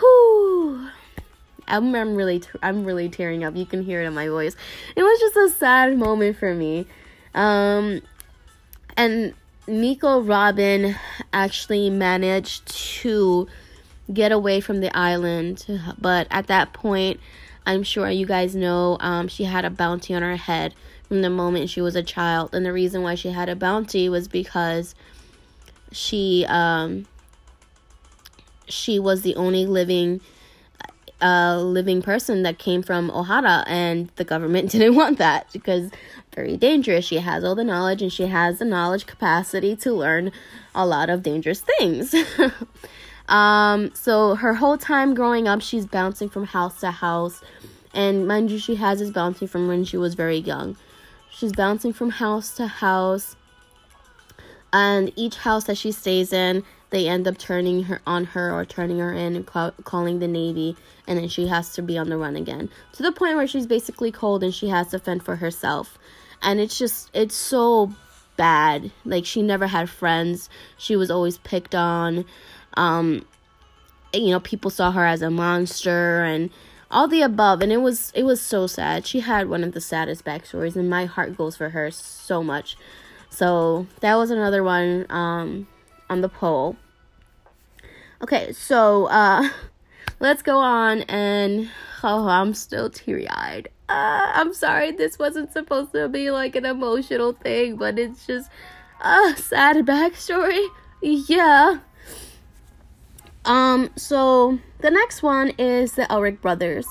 Whew. 0.00 0.90
I'm, 1.68 1.94
I'm 1.94 2.14
really 2.14 2.42
I'm 2.62 2.84
really 2.84 3.08
tearing 3.08 3.44
up. 3.44 3.56
You 3.56 3.66
can 3.66 3.82
hear 3.82 4.02
it 4.02 4.06
in 4.06 4.14
my 4.14 4.28
voice. 4.28 4.56
It 4.96 5.02
was 5.02 5.20
just 5.20 5.36
a 5.36 5.58
sad 5.58 5.96
moment 5.98 6.36
for 6.36 6.54
me. 6.54 6.86
Um 7.34 8.02
and 8.96 9.34
Nico 9.66 10.20
Robin 10.20 10.94
actually 11.32 11.90
managed 11.90 12.66
to 13.00 13.48
get 14.12 14.30
away 14.32 14.60
from 14.60 14.80
the 14.80 14.94
island, 14.96 15.64
but 15.98 16.26
at 16.30 16.48
that 16.48 16.72
point, 16.74 17.18
I'm 17.66 17.82
sure 17.82 18.10
you 18.10 18.26
guys 18.26 18.54
know 18.54 18.98
um, 19.00 19.28
she 19.28 19.44
had 19.44 19.64
a 19.64 19.70
bounty 19.70 20.14
on 20.14 20.20
her 20.20 20.36
head 20.36 20.74
from 21.08 21.22
the 21.22 21.30
moment 21.30 21.70
she 21.70 21.80
was 21.80 21.96
a 21.96 22.02
child, 22.02 22.54
and 22.54 22.64
the 22.64 22.72
reason 22.72 23.02
why 23.02 23.14
she 23.14 23.30
had 23.30 23.48
a 23.48 23.56
bounty 23.56 24.08
was 24.08 24.28
because 24.28 24.94
she 25.92 26.44
um, 26.48 27.06
she 28.66 28.98
was 28.98 29.22
the 29.22 29.34
only 29.36 29.64
living 29.66 30.20
a 31.24 31.58
living 31.58 32.02
person 32.02 32.42
that 32.42 32.58
came 32.58 32.82
from 32.82 33.10
Ohara, 33.10 33.64
and 33.66 34.10
the 34.16 34.24
government 34.24 34.70
didn't 34.72 34.94
want 34.94 35.18
that 35.18 35.50
because 35.52 35.90
very 36.34 36.56
dangerous. 36.56 37.04
She 37.06 37.16
has 37.16 37.42
all 37.44 37.54
the 37.54 37.64
knowledge, 37.64 38.02
and 38.02 38.12
she 38.12 38.26
has 38.26 38.58
the 38.58 38.66
knowledge 38.66 39.06
capacity 39.06 39.74
to 39.76 39.92
learn 39.92 40.32
a 40.74 40.86
lot 40.86 41.08
of 41.08 41.22
dangerous 41.22 41.62
things. 41.62 42.14
um, 43.28 43.90
so 43.94 44.34
her 44.34 44.54
whole 44.54 44.76
time 44.76 45.14
growing 45.14 45.48
up, 45.48 45.62
she's 45.62 45.86
bouncing 45.86 46.28
from 46.28 46.44
house 46.44 46.80
to 46.80 46.90
house, 46.90 47.40
and 47.94 48.28
mind 48.28 48.50
you, 48.50 48.58
she 48.58 48.74
has 48.74 48.98
this 48.98 49.10
bouncing 49.10 49.48
from 49.48 49.66
when 49.66 49.84
she 49.84 49.96
was 49.96 50.14
very 50.14 50.38
young. 50.38 50.76
She's 51.30 51.52
bouncing 51.52 51.94
from 51.94 52.10
house 52.10 52.54
to 52.56 52.66
house, 52.66 53.34
and 54.74 55.10
each 55.16 55.36
house 55.36 55.64
that 55.64 55.78
she 55.78 55.90
stays 55.90 56.34
in 56.34 56.62
they 56.94 57.08
end 57.08 57.26
up 57.26 57.36
turning 57.38 57.82
her 57.82 58.00
on 58.06 58.24
her 58.24 58.52
or 58.52 58.64
turning 58.64 59.00
her 59.00 59.12
in 59.12 59.34
and 59.34 59.44
call, 59.44 59.72
calling 59.82 60.20
the 60.20 60.28
navy. 60.28 60.76
And 61.08 61.18
then 61.18 61.26
she 61.26 61.48
has 61.48 61.72
to 61.72 61.82
be 61.82 61.98
on 61.98 62.08
the 62.08 62.16
run 62.16 62.36
again. 62.36 62.70
To 62.92 63.02
the 63.02 63.10
point 63.10 63.34
where 63.34 63.48
she's 63.48 63.66
basically 63.66 64.12
cold 64.12 64.44
and 64.44 64.54
she 64.54 64.68
has 64.68 64.90
to 64.90 65.00
fend 65.00 65.24
for 65.24 65.34
herself. 65.34 65.98
And 66.40 66.60
it's 66.60 66.78
just 66.78 67.10
it's 67.12 67.34
so 67.34 67.92
bad. 68.36 68.92
Like 69.04 69.26
she 69.26 69.42
never 69.42 69.66
had 69.66 69.90
friends. 69.90 70.48
She 70.76 70.94
was 70.94 71.10
always 71.10 71.38
picked 71.38 71.74
on. 71.74 72.24
Um 72.74 73.26
you 74.12 74.30
know 74.30 74.38
people 74.38 74.70
saw 74.70 74.92
her 74.92 75.04
as 75.04 75.20
a 75.20 75.30
monster 75.30 76.22
and 76.22 76.48
all 76.92 77.08
the 77.08 77.22
above. 77.22 77.60
And 77.60 77.72
it 77.72 77.78
was 77.78 78.12
it 78.14 78.22
was 78.22 78.40
so 78.40 78.68
sad. 78.68 79.04
She 79.04 79.18
had 79.18 79.48
one 79.48 79.64
of 79.64 79.72
the 79.72 79.80
saddest 79.80 80.24
backstories 80.24 80.76
and 80.76 80.88
my 80.88 81.06
heart 81.06 81.36
goes 81.36 81.56
for 81.56 81.70
her 81.70 81.90
so 81.90 82.44
much 82.44 82.76
so 83.34 83.86
that 84.00 84.14
was 84.14 84.30
another 84.30 84.62
one 84.62 85.06
um 85.10 85.66
on 86.08 86.20
the 86.20 86.28
poll 86.28 86.76
Okay, 88.24 88.52
so 88.52 89.04
uh 89.08 89.50
let's 90.20 90.40
go 90.40 90.58
on 90.58 91.02
and 91.02 91.68
oh 92.02 92.26
I'm 92.26 92.54
still 92.54 92.88
teary 92.88 93.28
eyed. 93.28 93.68
Uh, 93.86 94.32
I'm 94.32 94.54
sorry 94.54 94.92
this 94.92 95.18
wasn't 95.18 95.52
supposed 95.52 95.92
to 95.92 96.08
be 96.08 96.30
like 96.30 96.56
an 96.56 96.64
emotional 96.64 97.34
thing, 97.34 97.76
but 97.76 97.98
it's 97.98 98.26
just 98.26 98.50
a 99.02 99.34
sad 99.36 99.76
backstory. 99.84 100.66
Yeah. 101.02 101.80
Um, 103.44 103.90
so 103.94 104.58
the 104.78 104.90
next 104.90 105.22
one 105.22 105.50
is 105.58 105.92
the 105.92 106.04
Elric 106.04 106.40
brothers. 106.40 106.86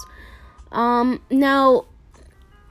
Um, 0.72 1.20
now 1.32 1.86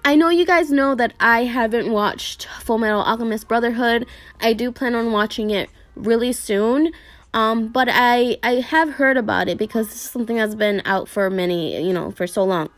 I 0.04 0.16
know 0.16 0.30
you 0.30 0.44
guys 0.44 0.70
know 0.70 0.94
that 0.96 1.14
I 1.20 1.44
haven't 1.44 1.90
watched 1.90 2.48
Full 2.60 2.78
Metal 2.78 3.02
Alchemist 3.02 3.46
Brotherhood. 3.46 4.06
I 4.40 4.52
do 4.52 4.72
plan 4.72 4.96
on 4.96 5.12
watching 5.12 5.50
it 5.50 5.70
really 5.94 6.32
soon. 6.32 6.92
Um, 7.34 7.68
but 7.68 7.88
I 7.90 8.36
I 8.42 8.54
have 8.56 8.94
heard 8.94 9.16
about 9.16 9.48
it 9.48 9.58
because 9.58 9.88
this 9.88 10.04
is 10.04 10.10
something 10.10 10.36
that's 10.36 10.54
been 10.54 10.82
out 10.84 11.08
for 11.08 11.30
many, 11.30 11.82
you 11.86 11.92
know, 11.92 12.10
for 12.10 12.26
so 12.26 12.44
long. 12.44 12.68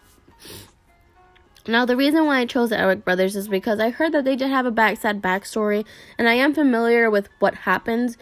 Now, 1.67 1.87
the 1.87 1.97
reason 1.97 2.27
why 2.27 2.41
I 2.41 2.47
chose 2.47 2.69
the 2.69 2.77
Elric 2.77 3.05
brothers 3.05 3.35
is 3.37 3.49
because 3.49 3.81
I 3.81 3.89
heard 3.89 4.13
that 4.13 4.25
they 4.25 4.37
did 4.37 4.51
have 4.51 4.67
a 4.67 4.71
back 4.71 4.99
sad 4.99 5.23
backstory, 5.23 5.87
and 6.19 6.29
I 6.29 6.35
am 6.35 6.55
familiar 6.55 7.11
with 7.11 7.31
what 7.39 7.55
happened 7.55 8.17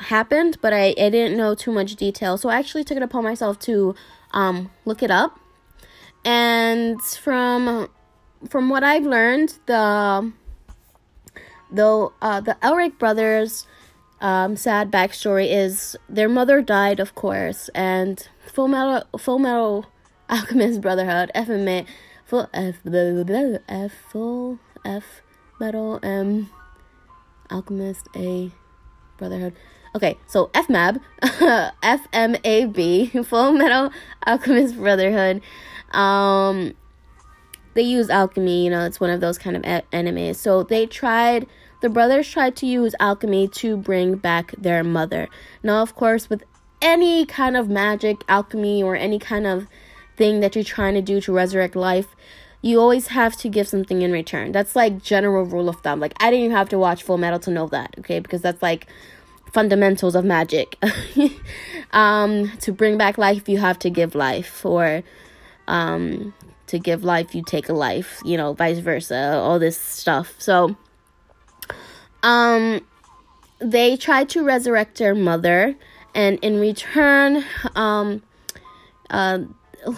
happened, 0.00 0.58
but 0.60 0.72
I, 0.72 0.94
I 0.98 1.10
didn't 1.10 1.36
know 1.36 1.54
too 1.54 1.72
much 1.72 1.94
detail. 1.96 2.38
So 2.38 2.48
I 2.48 2.58
actually 2.58 2.84
took 2.84 2.96
it 2.96 3.02
upon 3.02 3.22
myself 3.22 3.58
to 3.60 3.94
um, 4.32 4.70
look 4.84 5.02
it 5.02 5.10
up. 5.10 5.38
And 6.24 7.00
from 7.02 7.88
from 8.48 8.68
what 8.68 8.84
I've 8.84 9.04
learned, 9.04 9.58
the 9.66 10.32
the 11.70 12.08
uh, 12.22 12.40
the 12.40 12.56
Elric 12.62 12.98
brothers 12.98 13.66
um, 14.20 14.56
sad 14.56 14.90
backstory 14.90 15.48
is 15.50 15.96
their 16.08 16.28
mother 16.28 16.62
died, 16.62 17.00
of 17.00 17.14
course, 17.14 17.68
and 17.74 18.28
Full 18.52 18.68
Metal 18.68 19.04
Full 19.18 19.38
Metal 19.38 19.86
Alchemist 20.30 20.80
Brotherhood 20.80 21.30
FMA 21.34 21.86
full 22.24 22.48
F 22.52 22.76
F 23.68 23.92
full 24.10 24.58
F 24.84 25.22
metal 25.60 26.00
M 26.02 26.50
Alchemist 27.50 28.08
A 28.16 28.50
Brotherhood. 29.16 29.54
Okay, 29.94 30.18
so 30.26 30.48
FMAB, 30.48 31.00
FMAB, 31.22 33.26
Full 33.26 33.52
Metal 33.52 33.90
Alchemist 34.26 34.76
Brotherhood. 34.76 35.40
Um, 35.92 36.74
they 37.76 37.82
use 37.82 38.10
alchemy, 38.10 38.64
you 38.64 38.70
know, 38.70 38.84
it's 38.84 38.98
one 38.98 39.10
of 39.10 39.20
those 39.20 39.38
kind 39.38 39.56
of 39.56 39.82
enemies. 39.92 40.40
So 40.40 40.62
they 40.64 40.86
tried, 40.86 41.46
the 41.82 41.88
brothers 41.88 42.28
tried 42.28 42.56
to 42.56 42.66
use 42.66 42.94
alchemy 42.98 43.48
to 43.48 43.76
bring 43.76 44.16
back 44.16 44.52
their 44.58 44.82
mother. 44.82 45.28
Now, 45.62 45.82
of 45.82 45.94
course, 45.94 46.28
with 46.28 46.42
any 46.82 47.24
kind 47.26 47.56
of 47.56 47.68
magic, 47.68 48.24
alchemy, 48.28 48.82
or 48.82 48.96
any 48.96 49.18
kind 49.18 49.46
of 49.46 49.68
thing 50.16 50.40
that 50.40 50.54
you're 50.54 50.64
trying 50.64 50.94
to 50.94 51.02
do 51.02 51.20
to 51.20 51.32
resurrect 51.32 51.76
life, 51.76 52.16
you 52.62 52.80
always 52.80 53.08
have 53.08 53.36
to 53.36 53.48
give 53.48 53.68
something 53.68 54.02
in 54.02 54.10
return. 54.10 54.52
That's 54.52 54.74
like 54.74 55.02
general 55.02 55.44
rule 55.44 55.68
of 55.68 55.76
thumb. 55.82 56.00
Like 56.00 56.14
I 56.18 56.30
didn't 56.30 56.46
even 56.46 56.56
have 56.56 56.70
to 56.70 56.78
watch 56.78 57.02
Full 57.02 57.18
Metal 57.18 57.38
to 57.40 57.50
know 57.50 57.68
that, 57.68 57.94
okay? 57.98 58.18
Because 58.18 58.40
that's 58.40 58.62
like 58.62 58.86
fundamentals 59.52 60.14
of 60.14 60.24
magic. 60.24 60.76
um, 61.92 62.50
to 62.58 62.72
bring 62.72 62.96
back 62.96 63.18
life, 63.18 63.48
you 63.48 63.58
have 63.58 63.78
to 63.80 63.90
give 63.90 64.14
life, 64.14 64.64
or 64.64 65.02
um, 65.68 66.34
to 66.68 66.78
give 66.78 67.04
life, 67.04 67.34
you 67.34 67.42
take 67.42 67.68
a 67.68 67.72
life. 67.72 68.20
You 68.24 68.36
know, 68.36 68.52
vice 68.52 68.78
versa. 68.78 69.38
All 69.38 69.58
this 69.58 69.78
stuff. 69.78 70.34
So, 70.38 70.76
um, 72.22 72.84
they 73.58 73.96
tried 73.96 74.28
to 74.30 74.44
resurrect 74.44 74.98
their 74.98 75.14
mother, 75.14 75.76
and 76.14 76.38
in 76.40 76.60
return, 76.60 77.44
um, 77.74 78.22
uh, 79.10 79.38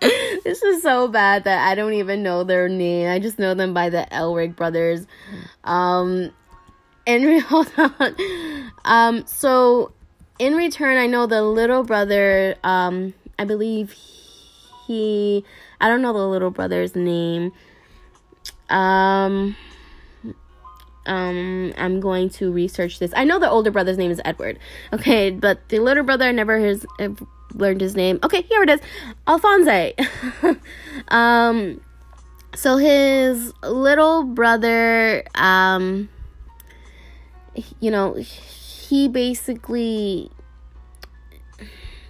this 0.00 0.62
is 0.62 0.82
so 0.82 1.08
bad 1.08 1.44
that 1.44 1.68
I 1.68 1.74
don't 1.74 1.94
even 1.94 2.22
know 2.22 2.44
their 2.44 2.68
name. 2.68 3.08
I 3.08 3.18
just 3.18 3.38
know 3.38 3.54
them 3.54 3.72
by 3.72 3.88
the 3.88 4.06
Elric 4.12 4.56
brothers. 4.56 5.06
Um, 5.64 6.32
and 7.06 7.40
hold 7.42 7.72
on. 7.76 8.72
Um, 8.84 9.26
so 9.26 9.92
in 10.38 10.54
return, 10.54 10.98
I 10.98 11.06
know 11.06 11.26
the 11.26 11.42
little 11.42 11.84
brother. 11.84 12.56
Um, 12.64 13.14
I 13.38 13.44
believe 13.44 13.94
he. 14.86 15.44
I 15.80 15.88
don't 15.88 16.02
know 16.02 16.12
the 16.12 16.26
little 16.26 16.50
brother's 16.50 16.94
name. 16.94 17.52
Um. 18.68 19.56
Um, 21.04 21.74
I'm 21.76 21.98
going 21.98 22.30
to 22.30 22.52
research 22.52 23.00
this. 23.00 23.12
I 23.16 23.24
know 23.24 23.40
the 23.40 23.50
older 23.50 23.72
brother's 23.72 23.98
name 23.98 24.12
is 24.12 24.20
Edward. 24.24 24.60
Okay, 24.92 25.30
but 25.30 25.68
the 25.68 25.80
little 25.80 26.04
brother 26.04 26.26
I 26.26 26.32
never 26.32 26.60
has 26.60 26.86
learned 27.54 27.80
his 27.80 27.96
name. 27.96 28.20
Okay, 28.22 28.42
here 28.42 28.62
it 28.62 28.70
is. 28.70 28.80
Alphonse. 29.26 29.94
um 31.08 31.80
so 32.54 32.76
his 32.76 33.52
little 33.64 34.22
brother 34.22 35.24
um 35.34 36.08
you 37.80 37.90
know, 37.90 38.14
he 38.14 39.08
basically 39.08 40.30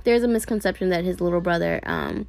there's 0.05 0.23
a 0.23 0.29
misconception 0.29 0.89
that 0.91 1.05
his 1.05 1.21
little 1.21 1.41
brother 1.41 1.81
um 1.85 2.27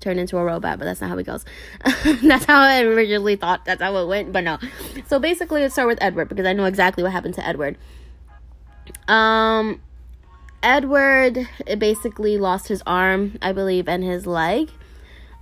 turned 0.00 0.20
into 0.20 0.38
a 0.38 0.44
robot, 0.44 0.78
but 0.78 0.84
that's 0.84 1.00
not 1.00 1.10
how 1.10 1.18
it 1.18 1.24
goes. 1.24 1.44
that's 2.22 2.44
how 2.44 2.60
I 2.60 2.82
originally 2.82 3.36
thought 3.36 3.64
that's 3.64 3.82
how 3.82 3.96
it 3.96 4.06
went, 4.06 4.32
but 4.32 4.44
no. 4.44 4.58
So 5.06 5.18
basically 5.18 5.62
let's 5.62 5.74
start 5.74 5.88
with 5.88 5.98
Edward 6.00 6.28
because 6.28 6.46
I 6.46 6.52
know 6.52 6.64
exactly 6.64 7.02
what 7.02 7.12
happened 7.12 7.34
to 7.34 7.46
Edward. 7.46 7.76
Um 9.06 9.80
Edward 10.62 11.48
basically 11.78 12.36
lost 12.36 12.68
his 12.68 12.82
arm, 12.86 13.38
I 13.40 13.52
believe, 13.52 13.88
and 13.88 14.04
his 14.04 14.26
leg. 14.26 14.70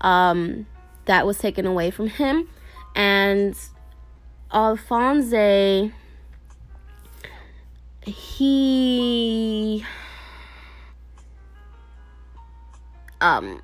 Um 0.01 0.67
that 1.05 1.27
was 1.27 1.39
taken 1.39 1.67
away 1.67 1.91
from 1.91 2.09
him. 2.09 2.49
And 2.95 3.57
Alphonse 4.53 5.93
he 8.07 9.85
um 13.21 13.63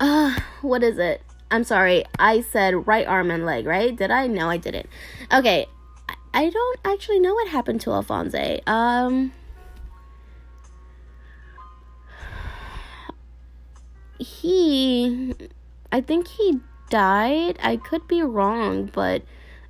uh 0.00 0.38
what 0.62 0.82
is 0.82 0.98
it? 0.98 1.22
I'm 1.50 1.64
sorry. 1.64 2.04
I 2.18 2.40
said 2.40 2.86
right 2.86 3.06
arm 3.06 3.30
and 3.30 3.44
leg 3.46 3.66
right? 3.66 3.94
Did 3.94 4.10
i? 4.10 4.26
No 4.26 4.48
i 4.48 4.56
didn't. 4.56 4.88
Okay. 5.32 5.66
I 6.32 6.50
don't 6.50 6.80
actually 6.84 7.20
know 7.20 7.34
what 7.34 7.48
happened 7.48 7.80
to 7.82 7.92
alphonse. 7.92 8.34
Um 8.66 9.32
he 14.18 15.34
i 15.92 16.00
think 16.00 16.28
he 16.28 16.60
died. 16.90 17.58
I 17.62 17.76
could 17.76 18.06
be 18.08 18.22
wrong 18.22 18.90
but 18.92 19.22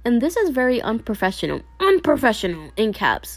and 0.04 0.20
this 0.20 0.36
is 0.36 0.50
very 0.50 0.80
unprofessional 0.82 1.62
unprofessional 1.80 2.70
in 2.76 2.92
caps 2.92 3.36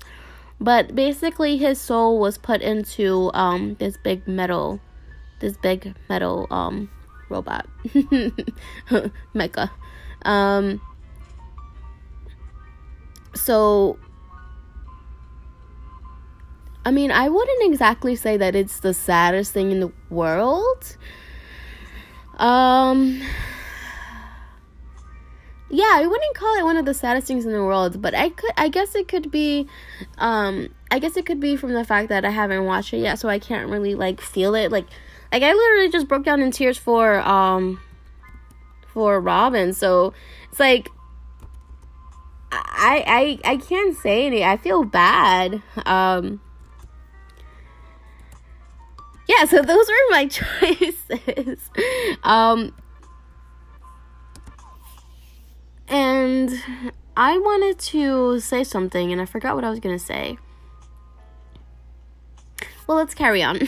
but 0.59 0.95
basically 0.95 1.57
his 1.57 1.79
soul 1.79 2.19
was 2.19 2.37
put 2.37 2.61
into 2.61 3.31
um 3.33 3.75
this 3.79 3.97
big 3.97 4.27
metal 4.27 4.79
this 5.39 5.57
big 5.57 5.93
metal 6.09 6.47
um 6.49 6.89
robot 7.29 7.67
mecha 9.35 9.69
um 10.23 10.81
so 13.35 13.97
I 16.87 16.91
mean, 16.91 17.11
I 17.11 17.27
wouldn't 17.27 17.69
exactly 17.69 18.15
say 18.15 18.37
that 18.37 18.55
it's 18.55 18.79
the 18.79 18.93
saddest 18.93 19.51
thing 19.51 19.71
in 19.71 19.81
the 19.81 19.91
world. 20.09 20.95
Um 22.37 23.21
yeah, 25.69 25.91
I 25.95 26.07
wouldn't 26.07 26.35
call 26.35 26.55
it 26.57 26.63
one 26.63 26.77
of 26.77 26.85
the 26.85 26.93
saddest 26.93 27.27
things 27.27 27.45
in 27.45 27.51
the 27.51 27.63
world, 27.63 28.01
but 28.01 28.15
I 28.15 28.29
could 28.29 28.51
I 28.55 28.69
guess 28.69 28.95
it 28.95 29.07
could 29.07 29.29
be 29.31 29.67
um 30.17 30.69
I 30.89 30.99
guess 30.99 31.17
it 31.17 31.25
could 31.25 31.39
be 31.39 31.57
from 31.57 31.73
the 31.73 31.83
fact 31.83 32.09
that 32.09 32.23
I 32.23 32.29
haven't 32.29 32.65
watched 32.65 32.93
it 32.93 32.99
yet, 32.99 33.19
so 33.19 33.27
I 33.27 33.39
can't 33.39 33.69
really 33.69 33.93
like 33.95 34.21
feel 34.21 34.55
it. 34.55 34.71
Like 34.71 34.87
like 35.31 35.43
I 35.43 35.53
literally 35.53 35.89
just 35.89 36.07
broke 36.07 36.23
down 36.23 36.41
in 36.41 36.51
tears 36.51 36.77
for 36.77 37.19
um 37.19 37.81
for 38.87 39.19
Robin. 39.19 39.73
So 39.73 40.13
it's 40.49 40.59
like 40.59 40.89
I 42.51 43.39
I 43.43 43.51
I 43.51 43.57
can't 43.57 43.95
say 43.97 44.27
anything. 44.27 44.47
I 44.47 44.55
feel 44.55 44.85
bad. 44.85 45.61
Um 45.85 46.39
yeah, 49.27 49.43
so 49.43 49.61
those 49.61 49.87
were 49.87 50.11
my 50.11 50.27
choices. 50.31 51.69
um 52.23 52.73
and 55.87 56.51
I 57.15 57.37
wanted 57.37 57.79
to 57.79 58.39
say 58.39 58.63
something 58.63 59.11
and 59.11 59.21
I 59.21 59.25
forgot 59.25 59.55
what 59.55 59.63
I 59.63 59.69
was 59.69 59.79
going 59.79 59.97
to 59.97 60.03
say. 60.03 60.37
Well, 62.85 62.97
let's 62.97 63.13
carry 63.13 63.43
on. 63.43 63.59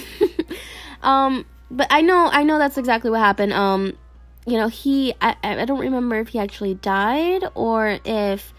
um 1.02 1.46
but 1.72 1.88
I 1.90 2.02
know 2.02 2.30
I 2.32 2.44
know 2.44 2.58
that's 2.58 2.78
exactly 2.78 3.12
what 3.12 3.20
happened. 3.20 3.54
Um 3.54 3.98
you 4.46 4.58
know, 4.58 4.68
he 4.68 5.14
I 5.22 5.36
I 5.44 5.66
don't 5.66 5.80
remember 5.80 6.20
if 6.20 6.30
he 6.30 6.40
actually 6.40 6.74
died 6.74 7.44
or 7.54 8.00
if 8.06 8.54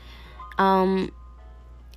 um 0.58 1.12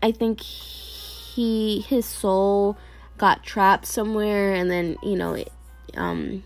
I 0.01 0.11
think 0.11 0.41
he 0.41 1.81
his 1.81 2.05
soul 2.05 2.77
got 3.17 3.43
trapped 3.43 3.85
somewhere 3.85 4.53
and 4.53 4.69
then, 4.71 4.97
you 5.03 5.15
know, 5.15 5.33
it, 5.33 5.51
um 5.95 6.43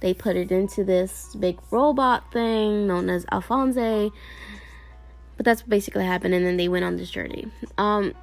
they 0.00 0.14
put 0.14 0.36
it 0.36 0.52
into 0.52 0.84
this 0.84 1.34
big 1.34 1.58
robot 1.70 2.32
thing 2.32 2.86
known 2.86 3.10
as 3.10 3.24
Alphonse 3.32 4.12
but 5.36 5.44
that's 5.44 5.62
basically 5.62 6.04
happened, 6.04 6.34
and 6.34 6.46
then 6.46 6.56
they 6.56 6.68
went 6.68 6.84
on 6.84 6.96
this 6.96 7.10
journey. 7.10 7.50
Um, 7.78 8.14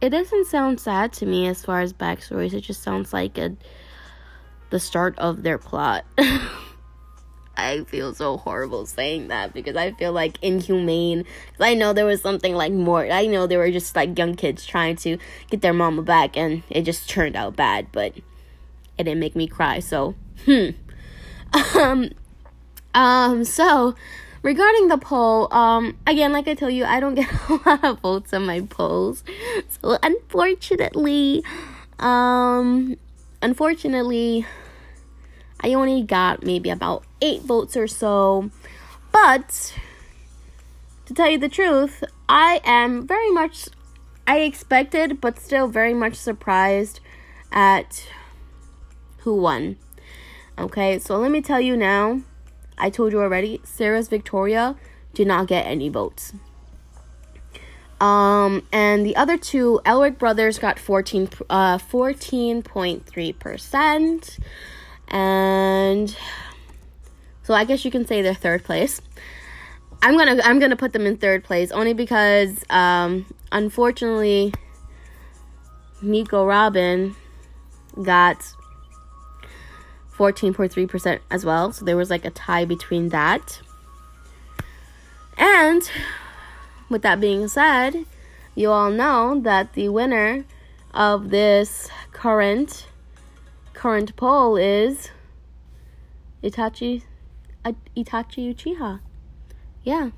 it 0.00 0.10
doesn't 0.10 0.46
sound 0.46 0.80
sad 0.80 1.12
to 1.14 1.26
me 1.26 1.46
as 1.46 1.64
far 1.64 1.80
as 1.80 1.92
backstories. 1.92 2.52
It 2.52 2.62
just 2.62 2.82
sounds 2.82 3.12
like 3.12 3.38
a 3.38 3.56
the 4.70 4.80
start 4.80 5.18
of 5.18 5.42
their 5.42 5.58
plot. 5.58 6.04
I 7.56 7.84
feel 7.84 8.14
so 8.14 8.38
horrible 8.38 8.86
saying 8.86 9.28
that 9.28 9.52
because 9.52 9.76
I 9.76 9.92
feel 9.92 10.12
like 10.12 10.38
inhumane. 10.42 11.24
I 11.60 11.74
know 11.74 11.92
there 11.92 12.06
was 12.06 12.22
something 12.22 12.54
like 12.54 12.72
more. 12.72 13.08
I 13.10 13.26
know 13.26 13.46
they 13.46 13.58
were 13.58 13.70
just 13.70 13.94
like 13.94 14.18
young 14.18 14.34
kids 14.34 14.64
trying 14.64 14.96
to 14.96 15.18
get 15.50 15.60
their 15.60 15.74
mama 15.74 16.02
back, 16.02 16.36
and 16.36 16.62
it 16.70 16.82
just 16.82 17.08
turned 17.10 17.36
out 17.36 17.54
bad. 17.54 17.88
But 17.92 18.16
it 18.96 19.04
didn't 19.04 19.20
make 19.20 19.36
me 19.36 19.46
cry. 19.46 19.80
So, 19.80 20.14
hmm. 20.44 20.70
Um, 21.74 22.10
um, 22.94 23.44
so 23.44 23.94
regarding 24.42 24.88
the 24.88 24.98
poll, 24.98 25.52
um, 25.52 25.96
again, 26.06 26.32
like 26.32 26.48
I 26.48 26.54
tell 26.54 26.70
you, 26.70 26.84
I 26.84 27.00
don't 27.00 27.14
get 27.16 27.30
a 27.48 27.54
lot 27.54 27.84
of 27.84 28.00
votes 28.00 28.32
on 28.32 28.46
my 28.46 28.60
polls. 28.60 29.24
So 29.68 29.98
unfortunately, 30.02 31.44
um, 31.98 32.96
unfortunately, 33.40 34.46
I 35.60 35.74
only 35.74 36.02
got 36.02 36.42
maybe 36.44 36.70
about 36.70 37.04
eight 37.20 37.42
votes 37.42 37.76
or 37.76 37.86
so. 37.86 38.50
But 39.12 39.74
to 41.06 41.14
tell 41.14 41.30
you 41.30 41.38
the 41.38 41.48
truth, 41.48 42.02
I 42.28 42.60
am 42.64 43.06
very 43.06 43.30
much, 43.30 43.68
I 44.26 44.38
expected, 44.38 45.20
but 45.20 45.38
still 45.38 45.68
very 45.68 45.94
much 45.94 46.14
surprised 46.14 47.00
at 47.52 48.08
who 49.18 49.36
won. 49.36 49.76
Okay, 50.58 50.98
so 50.98 51.16
let 51.18 51.30
me 51.30 51.40
tell 51.40 51.60
you 51.60 51.76
now. 51.76 52.22
I 52.82 52.90
told 52.90 53.12
you 53.12 53.20
already, 53.20 53.62
Seras 53.64 54.10
Victoria 54.10 54.76
did 55.14 55.28
not 55.28 55.46
get 55.46 55.66
any 55.66 55.88
votes. 55.88 56.34
Um, 58.00 58.66
and 58.72 59.06
the 59.06 59.14
other 59.14 59.38
two, 59.38 59.80
Elric 59.86 60.18
Brothers 60.18 60.58
got 60.58 60.80
14, 60.80 61.28
uh, 61.48 61.78
14.3%. 61.78 64.38
And 65.06 66.16
so 67.44 67.54
I 67.54 67.64
guess 67.64 67.84
you 67.84 67.92
can 67.92 68.04
say 68.04 68.20
they're 68.20 68.34
third 68.34 68.64
place. 68.64 69.00
I'm 70.02 70.18
gonna 70.18 70.40
I'm 70.42 70.58
gonna 70.58 70.74
put 70.74 70.92
them 70.92 71.06
in 71.06 71.16
third 71.16 71.44
place 71.44 71.70
only 71.70 71.92
because 71.92 72.64
um, 72.70 73.32
unfortunately 73.52 74.52
Nico 76.02 76.44
Robin 76.44 77.14
got 78.02 78.44
14.3% 80.16 81.20
as 81.30 81.44
well. 81.44 81.72
So 81.72 81.84
there 81.84 81.96
was 81.96 82.10
like 82.10 82.24
a 82.24 82.30
tie 82.30 82.64
between 82.64 83.08
that. 83.08 83.60
And 85.36 85.90
with 86.88 87.02
that 87.02 87.20
being 87.20 87.48
said, 87.48 88.04
you 88.54 88.70
all 88.70 88.90
know 88.90 89.40
that 89.40 89.72
the 89.72 89.88
winner 89.88 90.44
of 90.92 91.30
this 91.30 91.88
current 92.12 92.86
current 93.72 94.14
poll 94.14 94.56
is 94.56 95.10
Itachi 96.44 97.02
uh, 97.64 97.72
Itachi 97.96 98.54
Uchiha. 98.54 99.00
Yeah. 99.82 100.10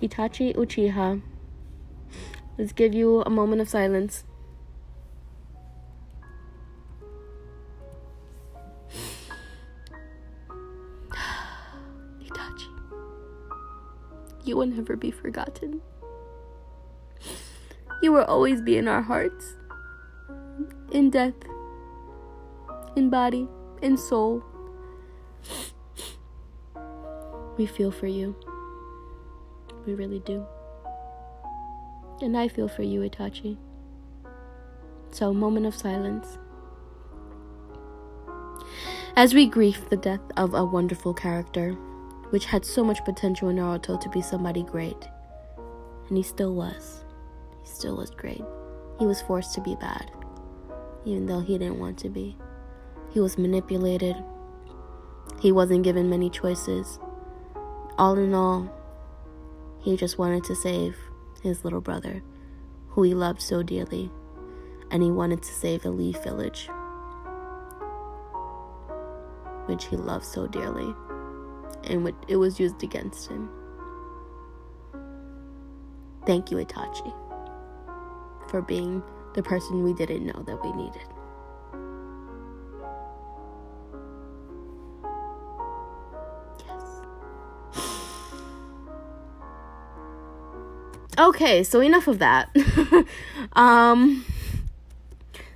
Itachi 0.00 0.54
Uchiha. 0.54 1.20
Let's 2.56 2.72
give 2.72 2.94
you 2.94 3.22
a 3.22 3.30
moment 3.30 3.60
of 3.60 3.68
silence. 3.68 4.24
You 14.44 14.56
will 14.56 14.66
never 14.66 14.96
be 14.96 15.10
forgotten. 15.10 15.80
You 18.02 18.12
will 18.12 18.24
always 18.24 18.60
be 18.60 18.76
in 18.76 18.88
our 18.88 19.02
hearts. 19.02 19.54
In 20.90 21.10
death. 21.10 21.34
In 22.96 23.10
body. 23.10 23.48
In 23.80 23.96
soul. 23.96 24.42
We 27.56 27.66
feel 27.66 27.92
for 27.92 28.08
you. 28.08 28.34
We 29.86 29.94
really 29.94 30.20
do. 30.20 30.44
And 32.20 32.36
I 32.36 32.48
feel 32.48 32.68
for 32.68 32.82
you, 32.82 33.00
Itachi. 33.00 33.56
So, 35.10 35.32
moment 35.32 35.66
of 35.66 35.74
silence. 35.74 36.38
As 39.14 39.34
we 39.34 39.46
grieve 39.46 39.90
the 39.90 39.96
death 39.96 40.20
of 40.36 40.54
a 40.54 40.64
wonderful 40.64 41.12
character, 41.12 41.76
which 42.32 42.46
had 42.46 42.64
so 42.64 42.82
much 42.82 43.04
potential 43.04 43.50
in 43.50 43.56
Naruto 43.56 44.00
to 44.00 44.08
be 44.08 44.22
somebody 44.22 44.62
great. 44.62 45.06
And 46.08 46.16
he 46.16 46.22
still 46.22 46.54
was. 46.54 47.04
He 47.62 47.68
still 47.68 47.98
was 47.98 48.08
great. 48.10 48.42
He 48.98 49.04
was 49.04 49.20
forced 49.20 49.52
to 49.54 49.60
be 49.60 49.74
bad, 49.74 50.10
even 51.04 51.26
though 51.26 51.40
he 51.40 51.58
didn't 51.58 51.78
want 51.78 51.98
to 51.98 52.08
be. 52.08 52.38
He 53.10 53.20
was 53.20 53.36
manipulated. 53.36 54.16
He 55.40 55.52
wasn't 55.52 55.82
given 55.82 56.08
many 56.08 56.30
choices. 56.30 56.98
All 57.98 58.16
in 58.16 58.32
all, 58.32 58.72
he 59.82 59.94
just 59.94 60.16
wanted 60.16 60.42
to 60.44 60.54
save 60.54 60.96
his 61.42 61.64
little 61.64 61.82
brother, 61.82 62.22
who 62.88 63.02
he 63.02 63.12
loved 63.12 63.42
so 63.42 63.62
dearly, 63.62 64.10
and 64.90 65.02
he 65.02 65.10
wanted 65.10 65.42
to 65.42 65.52
save 65.52 65.82
the 65.82 65.90
Leaf 65.90 66.22
Village, 66.24 66.70
which 69.66 69.84
he 69.84 69.96
loved 69.98 70.24
so 70.24 70.46
dearly, 70.46 70.94
and 71.84 72.12
it 72.28 72.36
was 72.36 72.58
used 72.60 72.82
against 72.82 73.28
him. 73.28 73.48
Thank 76.26 76.50
you, 76.50 76.58
Itachi, 76.58 77.12
for 78.48 78.62
being 78.62 79.02
the 79.34 79.42
person 79.42 79.82
we 79.82 79.92
didn't 79.94 80.26
know 80.26 80.42
that 80.44 80.62
we 80.64 80.72
needed. 80.72 81.02
Yes. 86.66 86.82
Okay, 91.18 91.62
so 91.64 91.80
enough 91.80 92.06
of 92.06 92.18
that. 92.20 92.54
um 93.54 94.24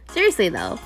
seriously 0.08 0.48
though, 0.48 0.78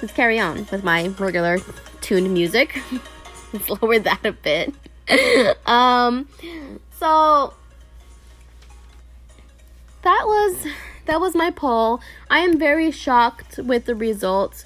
let's 0.00 0.14
carry 0.14 0.38
on 0.38 0.66
with 0.70 0.84
my 0.84 1.08
regular 1.18 1.58
tuned 2.00 2.32
music. 2.32 2.80
lower 3.82 3.98
that 3.98 4.24
a 4.24 4.32
bit. 4.32 4.74
um 5.66 6.28
so 6.98 7.54
that 10.02 10.22
was 10.26 10.66
that 11.06 11.20
was 11.20 11.34
my 11.34 11.50
poll. 11.50 12.00
I 12.30 12.40
am 12.40 12.58
very 12.58 12.90
shocked 12.90 13.58
with 13.58 13.86
the 13.86 13.94
results 13.94 14.64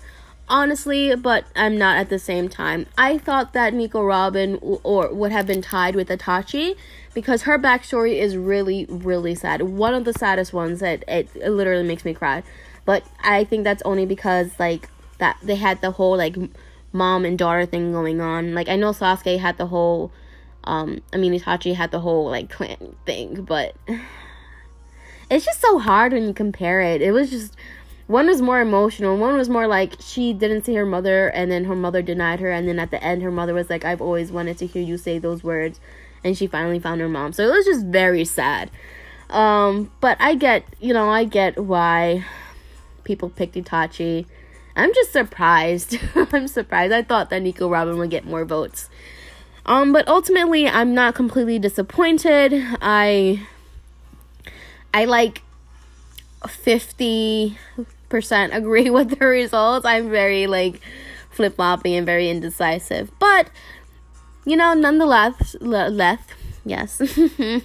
honestly, 0.48 1.14
but 1.16 1.46
I'm 1.56 1.78
not 1.78 1.96
at 1.96 2.10
the 2.10 2.18
same 2.18 2.48
time. 2.48 2.86
I 2.98 3.18
thought 3.18 3.54
that 3.54 3.72
Nico 3.72 4.02
Robin 4.02 4.58
or 4.60 5.12
would 5.12 5.32
have 5.32 5.46
been 5.46 5.62
tied 5.62 5.96
with 5.96 6.08
Itachi 6.08 6.76
because 7.14 7.42
her 7.42 7.58
backstory 7.58 8.20
is 8.20 8.36
really, 8.36 8.86
really 8.88 9.34
sad. 9.34 9.62
One 9.62 9.94
of 9.94 10.04
the 10.04 10.12
saddest 10.12 10.52
ones 10.52 10.80
that 10.80 11.04
it, 11.08 11.28
it 11.34 11.50
literally 11.50 11.86
makes 11.86 12.04
me 12.04 12.12
cry. 12.12 12.42
But 12.84 13.04
I 13.22 13.44
think 13.44 13.64
that's 13.64 13.82
only 13.82 14.06
because 14.06 14.50
like 14.58 14.88
that 15.18 15.38
they 15.42 15.56
had 15.56 15.80
the 15.80 15.92
whole 15.92 16.16
like 16.16 16.36
mom 16.92 17.24
and 17.24 17.38
daughter 17.38 17.66
thing 17.66 17.92
going 17.92 18.20
on. 18.20 18.54
Like 18.54 18.68
I 18.68 18.76
know 18.76 18.90
Sasuke 18.90 19.38
had 19.38 19.58
the 19.58 19.66
whole 19.66 20.12
um 20.64 21.00
I 21.12 21.16
mean 21.16 21.32
Itachi 21.32 21.74
had 21.74 21.90
the 21.90 22.00
whole 22.00 22.30
like 22.30 22.50
clan 22.50 22.96
thing, 23.06 23.42
but 23.42 23.74
it's 25.30 25.44
just 25.44 25.60
so 25.60 25.78
hard 25.78 26.12
when 26.12 26.24
you 26.26 26.34
compare 26.34 26.80
it. 26.80 27.02
It 27.02 27.12
was 27.12 27.30
just 27.30 27.56
one 28.06 28.26
was 28.26 28.42
more 28.42 28.60
emotional. 28.60 29.16
One 29.16 29.36
was 29.36 29.48
more 29.48 29.66
like 29.66 29.94
she 30.00 30.32
didn't 30.32 30.64
see 30.64 30.74
her 30.74 30.86
mother 30.86 31.28
and 31.28 31.50
then 31.50 31.64
her 31.64 31.76
mother 31.76 32.02
denied 32.02 32.40
her 32.40 32.50
and 32.50 32.68
then 32.68 32.78
at 32.78 32.90
the 32.90 33.02
end 33.02 33.22
her 33.22 33.30
mother 33.30 33.54
was 33.54 33.70
like 33.70 33.84
I've 33.84 34.02
always 34.02 34.30
wanted 34.30 34.58
to 34.58 34.66
hear 34.66 34.82
you 34.82 34.98
say 34.98 35.18
those 35.18 35.42
words 35.42 35.80
and 36.24 36.36
she 36.36 36.46
finally 36.46 36.78
found 36.78 37.00
her 37.00 37.08
mom. 37.08 37.32
So 37.32 37.46
it 37.46 37.52
was 37.52 37.64
just 37.64 37.86
very 37.86 38.24
sad. 38.24 38.70
Um, 39.30 39.90
but 40.00 40.18
I 40.20 40.34
get, 40.34 40.64
you 40.78 40.92
know, 40.92 41.08
I 41.08 41.24
get 41.24 41.58
why 41.58 42.24
people 43.04 43.30
picked 43.30 43.54
Itachi. 43.54 44.26
I'm 44.74 44.92
just 44.94 45.12
surprised. 45.12 45.98
I'm 46.14 46.48
surprised. 46.48 46.92
I 46.92 47.02
thought 47.02 47.30
that 47.30 47.42
Nico 47.42 47.68
Robin 47.68 47.98
would 47.98 48.10
get 48.10 48.24
more 48.24 48.44
votes. 48.44 48.88
Um, 49.64 49.92
but 49.92 50.08
ultimately, 50.08 50.66
I'm 50.66 50.94
not 50.94 51.14
completely 51.14 51.58
disappointed. 51.58 52.52
I, 52.80 53.46
I 54.92 55.04
like 55.04 55.42
50% 56.42 57.56
agree 58.52 58.90
with 58.90 59.18
the 59.18 59.26
results. 59.26 59.86
I'm 59.86 60.10
very 60.10 60.46
like 60.46 60.80
flip 61.30 61.56
floppy 61.56 61.96
and 61.96 62.06
very 62.06 62.28
indecisive. 62.28 63.10
But 63.18 63.48
you 64.44 64.56
know, 64.56 64.74
nonetheless, 64.74 65.56
leth, 65.60 66.34
yes. 66.64 66.98
There's 66.98 67.62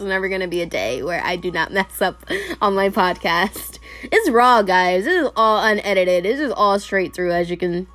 never 0.00 0.28
gonna 0.28 0.48
be 0.48 0.62
a 0.62 0.66
day 0.66 1.02
where 1.02 1.22
I 1.22 1.36
do 1.36 1.50
not 1.50 1.72
mess 1.72 2.02
up 2.02 2.24
on 2.60 2.74
my 2.74 2.88
podcast. 2.88 3.79
It's 4.04 4.30
raw, 4.30 4.62
guys. 4.62 5.04
This 5.04 5.24
is 5.24 5.30
all 5.36 5.62
unedited. 5.62 6.24
This 6.24 6.40
is 6.40 6.52
all 6.52 6.78
straight 6.78 7.14
through, 7.14 7.32
as 7.32 7.50
you 7.50 7.56
can, 7.56 7.86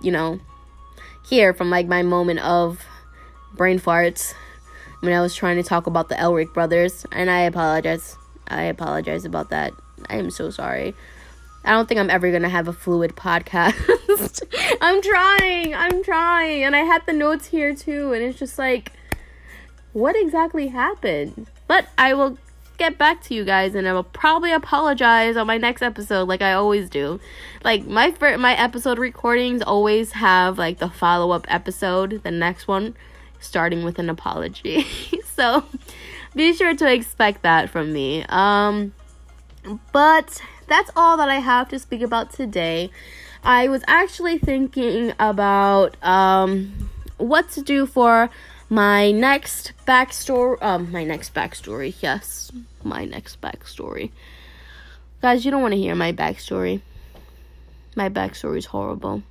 you 0.00 0.10
know, 0.10 0.40
hear 1.26 1.52
from 1.52 1.70
like 1.70 1.86
my 1.86 2.02
moment 2.02 2.40
of 2.40 2.84
brain 3.54 3.78
farts 3.78 4.32
when 5.00 5.12
I 5.12 5.20
was 5.20 5.34
trying 5.34 5.56
to 5.56 5.62
talk 5.62 5.86
about 5.86 6.08
the 6.08 6.14
Elric 6.14 6.54
brothers, 6.54 7.04
and 7.12 7.30
I 7.30 7.40
apologize. 7.40 8.16
I 8.48 8.64
apologize 8.64 9.24
about 9.24 9.50
that. 9.50 9.72
I 10.08 10.16
am 10.16 10.30
so 10.30 10.50
sorry. 10.50 10.94
I 11.64 11.72
don't 11.72 11.86
think 11.88 12.00
I'm 12.00 12.10
ever 12.10 12.32
gonna 12.32 12.48
have 12.48 12.68
a 12.68 12.72
fluid 12.72 13.14
podcast. 13.16 14.42
I'm 14.80 15.02
trying, 15.02 15.74
I'm 15.74 16.02
trying, 16.02 16.64
and 16.64 16.74
I 16.74 16.80
had 16.80 17.04
the 17.06 17.12
notes 17.12 17.46
here 17.46 17.74
too, 17.74 18.12
and 18.12 18.22
it's 18.22 18.38
just 18.38 18.58
like, 18.58 18.92
what 19.92 20.16
exactly 20.16 20.68
happened? 20.68 21.48
But 21.66 21.86
I 21.98 22.14
will 22.14 22.38
get 22.80 22.96
back 22.96 23.20
to 23.20 23.34
you 23.34 23.44
guys 23.44 23.74
and 23.74 23.86
I'll 23.86 24.02
probably 24.02 24.52
apologize 24.52 25.36
on 25.36 25.46
my 25.46 25.58
next 25.58 25.82
episode 25.82 26.26
like 26.28 26.40
I 26.40 26.54
always 26.54 26.88
do. 26.88 27.20
Like 27.62 27.86
my 27.86 28.10
fir- 28.10 28.38
my 28.38 28.54
episode 28.54 28.98
recordings 28.98 29.60
always 29.60 30.12
have 30.12 30.56
like 30.56 30.78
the 30.78 30.88
follow-up 30.88 31.44
episode, 31.48 32.22
the 32.22 32.30
next 32.30 32.66
one 32.66 32.96
starting 33.38 33.84
with 33.84 33.98
an 33.98 34.08
apology. 34.08 34.86
so 35.26 35.62
be 36.34 36.54
sure 36.54 36.74
to 36.74 36.90
expect 36.90 37.42
that 37.42 37.68
from 37.68 37.92
me. 37.92 38.24
Um 38.30 38.94
but 39.92 40.40
that's 40.66 40.90
all 40.96 41.18
that 41.18 41.28
I 41.28 41.36
have 41.36 41.68
to 41.68 41.78
speak 41.78 42.00
about 42.00 42.32
today. 42.32 42.90
I 43.44 43.68
was 43.68 43.84
actually 43.88 44.38
thinking 44.38 45.12
about 45.18 46.02
um 46.02 46.88
what 47.18 47.50
to 47.50 47.60
do 47.60 47.84
for 47.84 48.30
my 48.70 49.10
next 49.10 49.72
backstory 49.84 50.56
um 50.62 50.90
my 50.92 51.02
next 51.02 51.34
backstory 51.34 51.92
yes 52.00 52.52
my 52.84 53.04
next 53.04 53.40
backstory. 53.40 54.10
Guys 55.20 55.44
you 55.44 55.50
don't 55.50 55.60
want 55.60 55.72
to 55.72 55.80
hear 55.80 55.94
my 55.94 56.12
backstory. 56.12 56.80
My 57.96 58.08
backstory 58.08 58.58
is 58.58 58.66
horrible. 58.66 59.22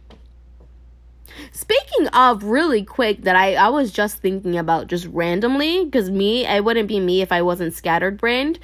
Speaking 1.52 2.08
of 2.08 2.44
really 2.44 2.84
quick 2.84 3.22
that 3.24 3.36
i 3.36 3.56
i 3.56 3.70
was 3.70 3.92
just 3.92 4.18
thinking 4.18 4.58
about 4.58 4.88
just 4.88 5.06
randomly 5.06 5.86
because 5.86 6.10
me 6.10 6.46
it 6.46 6.64
wouldn't 6.64 6.88
be 6.88 7.00
me 7.00 7.22
if 7.22 7.32
i 7.32 7.42
wasn't 7.42 7.74
scattered 7.74 8.20
brained. 8.20 8.60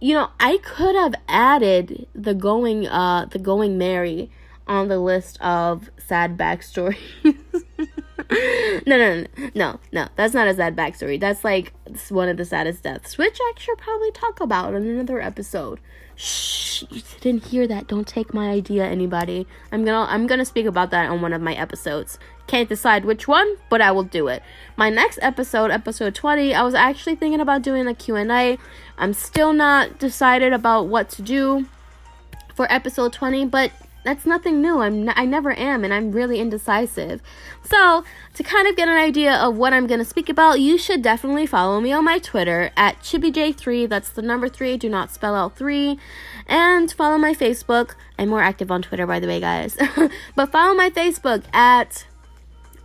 You 0.00 0.14
know 0.14 0.30
i 0.40 0.58
could 0.58 0.94
have 0.96 1.14
added 1.28 2.06
the 2.14 2.34
going 2.34 2.86
uh 2.88 3.26
the 3.26 3.38
Going 3.38 3.76
Merry 3.76 4.30
on 4.66 4.88
the 4.88 4.98
list 4.98 5.38
of 5.42 5.90
sad 5.98 6.38
backstories 6.38 6.96
no, 8.86 8.96
no, 8.98 9.20
no, 9.20 9.26
no, 9.54 9.80
no. 9.92 10.08
That's 10.16 10.34
not 10.34 10.48
a 10.48 10.54
sad 10.54 10.76
backstory. 10.76 11.20
That's 11.20 11.44
like 11.44 11.72
one 12.08 12.28
of 12.28 12.36
the 12.36 12.44
saddest 12.44 12.82
deaths, 12.82 13.18
which 13.18 13.38
I 13.40 13.52
should 13.58 13.78
probably 13.78 14.10
talk 14.12 14.40
about 14.40 14.74
in 14.74 14.86
another 14.86 15.20
episode. 15.20 15.80
Shh, 16.16 16.84
you 16.90 17.02
didn't 17.20 17.46
hear 17.46 17.66
that. 17.66 17.88
Don't 17.88 18.06
take 18.06 18.32
my 18.32 18.50
idea, 18.50 18.84
anybody. 18.84 19.46
I'm 19.72 19.84
gonna, 19.84 20.10
I'm 20.10 20.26
gonna 20.26 20.44
speak 20.44 20.66
about 20.66 20.90
that 20.90 21.10
on 21.10 21.20
one 21.20 21.32
of 21.32 21.42
my 21.42 21.54
episodes. 21.54 22.18
Can't 22.46 22.68
decide 22.68 23.04
which 23.04 23.26
one, 23.26 23.56
but 23.70 23.80
I 23.80 23.90
will 23.90 24.04
do 24.04 24.28
it. 24.28 24.42
My 24.76 24.90
next 24.90 25.18
episode, 25.22 25.70
episode 25.70 26.14
20, 26.14 26.54
I 26.54 26.62
was 26.62 26.74
actually 26.74 27.16
thinking 27.16 27.40
about 27.40 27.62
doing 27.62 27.86
a 27.86 27.94
Q&A. 27.94 28.58
I'm 28.98 29.14
still 29.14 29.52
not 29.52 29.98
decided 29.98 30.52
about 30.52 30.86
what 30.86 31.08
to 31.10 31.22
do 31.22 31.66
for 32.54 32.70
episode 32.70 33.12
20, 33.12 33.46
but 33.46 33.72
that's 34.04 34.26
nothing 34.26 34.60
new. 34.60 34.80
I'm 34.80 35.08
n- 35.08 35.14
I 35.16 35.24
never 35.24 35.58
am, 35.58 35.82
and 35.82 35.92
I'm 35.92 36.12
really 36.12 36.38
indecisive. 36.38 37.22
So, 37.62 38.04
to 38.34 38.42
kind 38.42 38.68
of 38.68 38.76
get 38.76 38.86
an 38.88 38.96
idea 38.96 39.34
of 39.34 39.56
what 39.56 39.72
I'm 39.72 39.86
going 39.86 39.98
to 39.98 40.04
speak 40.04 40.28
about, 40.28 40.60
you 40.60 40.76
should 40.76 41.02
definitely 41.02 41.46
follow 41.46 41.80
me 41.80 41.90
on 41.90 42.04
my 42.04 42.18
Twitter 42.18 42.70
at 42.76 43.00
ChibiJ3. 43.00 43.88
That's 43.88 44.10
the 44.10 44.22
number 44.22 44.48
three. 44.48 44.76
Do 44.76 44.88
not 44.88 45.10
spell 45.10 45.34
out 45.34 45.56
three. 45.56 45.98
And 46.46 46.92
follow 46.92 47.16
my 47.16 47.32
Facebook. 47.32 47.94
I'm 48.18 48.28
more 48.28 48.42
active 48.42 48.70
on 48.70 48.82
Twitter, 48.82 49.06
by 49.06 49.18
the 49.18 49.26
way, 49.26 49.40
guys. 49.40 49.76
but 50.36 50.52
follow 50.52 50.74
my 50.74 50.90
Facebook 50.90 51.44
at 51.54 52.06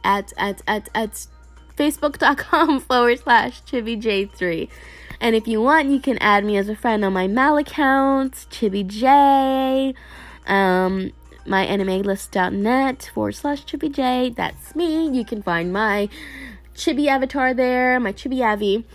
at 0.04 0.32
at 0.38 0.62
at 0.66 0.90
at 0.96 1.28
facebook.com 1.76 2.80
forward 2.90 3.20
slash 3.20 3.62
ChibiJ3. 3.64 4.70
And 5.22 5.36
if 5.36 5.50
you 5.50 5.62
want, 5.62 5.90
you 5.90 6.00
can 6.00 6.18
add 6.20 6.46
me 6.46 6.56
as 6.56 6.70
a 6.70 6.76
friend 6.78 7.04
on 7.04 7.12
my 7.12 7.28
MAL 7.28 7.58
account, 7.58 8.34
ChibiJ 8.50 9.94
um, 10.50 11.12
animelist.net 11.46 13.12
forward 13.14 13.36
slash 13.36 13.66
chibi 13.66 13.92
j. 13.92 14.34
That's 14.36 14.76
me. 14.76 15.10
You 15.10 15.24
can 15.24 15.42
find 15.42 15.72
my 15.72 16.10
chibi 16.76 17.08
avatar 17.08 17.54
there, 17.54 18.00
my 18.00 18.14
chibi 18.14 18.42
avi. 18.42 18.86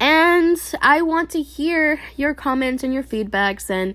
And 0.00 0.58
I 0.80 1.02
want 1.02 1.30
to 1.30 1.42
hear 1.42 2.00
your 2.16 2.34
comments 2.34 2.82
and 2.82 2.94
your 2.94 3.02
feedbacks 3.02 3.68
and 3.68 3.94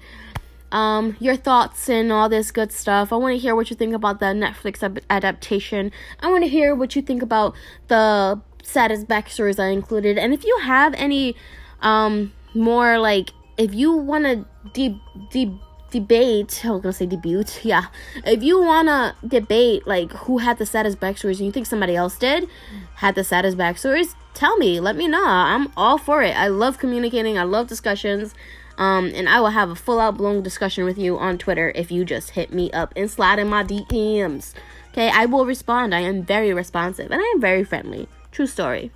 um, 0.72 1.18
your 1.20 1.36
thoughts 1.36 1.90
and 1.90 2.12
all 2.12 2.30
this 2.30 2.52
good 2.52 2.72
stuff. 2.72 3.12
I 3.12 3.16
want 3.16 3.34
to 3.34 3.40
hear 3.40 3.56
what 3.56 3.70
you 3.70 3.76
think 3.76 3.94
about 3.94 4.20
the 4.20 4.28
Netflix 4.28 4.84
ab- 4.84 5.00
adaptation. 5.10 5.92
I 6.20 6.30
want 6.30 6.44
to 6.44 6.50
hear 6.50 6.76
what 6.76 6.96
you 6.96 7.02
think 7.02 7.24
about 7.24 7.56
the 7.88 8.40
saddest 8.64 9.08
backstories 9.08 9.60
I 9.60 9.70
included. 9.70 10.18
And 10.18 10.34
if 10.34 10.44
you 10.44 10.60
have 10.62 10.94
any 10.94 11.36
um, 11.82 12.34
more 12.54 13.00
like, 13.00 13.32
if 13.58 13.74
you 13.74 13.94
want 13.94 14.26
to 14.26 14.46
deep, 14.74 14.96
deep, 15.32 15.52
debate, 15.92 16.62
I 16.64 16.72
was 16.72 16.82
gonna 16.82 16.94
say 16.94 17.06
debut, 17.06 17.44
yeah. 17.64 17.86
If 18.26 18.44
you 18.44 18.62
wanna 18.62 19.16
debate 19.26 19.88
like 19.88 20.12
who 20.12 20.40
had 20.40 20.58
the 20.58 20.66
saddest 20.66 21.00
backstories 21.00 21.38
and 21.38 21.46
you 21.46 21.52
think 21.52 21.66
somebody 21.66 21.96
else 21.96 22.18
did, 22.18 22.48
had 22.96 23.16
the 23.16 23.24
saddest 23.24 23.58
backstories, 23.58 24.16
tell 24.34 24.58
me, 24.58 24.80
let 24.80 24.96
me 24.96 25.08
know. 25.08 25.24
I'm 25.26 25.72
all 25.76 25.98
for 25.98 26.22
it. 26.22 26.36
I 26.36 26.48
love 26.48 26.78
communicating, 26.78 27.38
I 27.38 27.44
love 27.44 27.68
discussions. 27.68 28.34
Um, 28.78 29.12
and 29.14 29.28
I 29.28 29.42
will 29.42 29.50
have 29.50 29.70
a 29.70 29.76
full 29.76 30.00
out 30.00 30.16
blown 30.16 30.42
discussion 30.42 30.86
with 30.86 30.98
you 30.98 31.18
on 31.18 31.38
Twitter 31.38 31.74
if 31.76 31.92
you 31.92 32.06
just 32.06 32.30
hit 32.30 32.54
me 32.54 32.72
up 32.72 32.94
and 32.96 33.12
slide 33.12 33.38
in 33.38 33.50
my 33.50 33.62
DMs. 33.62 34.54
Okay, 34.92 35.10
I 35.10 35.26
will 35.26 35.46
respond. 35.46 35.94
I 35.94 36.00
am 36.00 36.24
very 36.24 36.54
responsive 36.54 37.12
and 37.12 37.22
I 37.22 37.26
am 37.36 37.42
very 37.42 37.66
friendly. 37.66 38.08
True 38.32 38.48
story. 38.48 38.92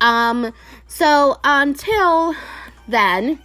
Um, 0.00 0.52
so 0.86 1.40
until 1.42 2.36
then, 2.86 3.40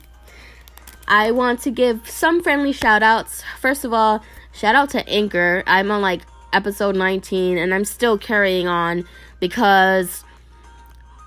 I 1.09 1.31
want 1.31 1.59
to 1.61 1.71
give 1.71 2.07
some 2.07 2.43
friendly 2.43 2.71
shout 2.71 3.01
outs. 3.01 3.43
First 3.59 3.83
of 3.83 3.93
all, 3.93 4.23
shout 4.51 4.75
out 4.75 4.91
to 4.91 5.07
Anchor. 5.09 5.63
I'm 5.65 5.89
on 5.89 6.03
like 6.03 6.21
episode 6.53 6.95
19 6.95 7.57
and 7.57 7.73
I'm 7.73 7.83
still 7.83 8.17
carrying 8.17 8.67
on 8.67 9.05
because 9.39 10.23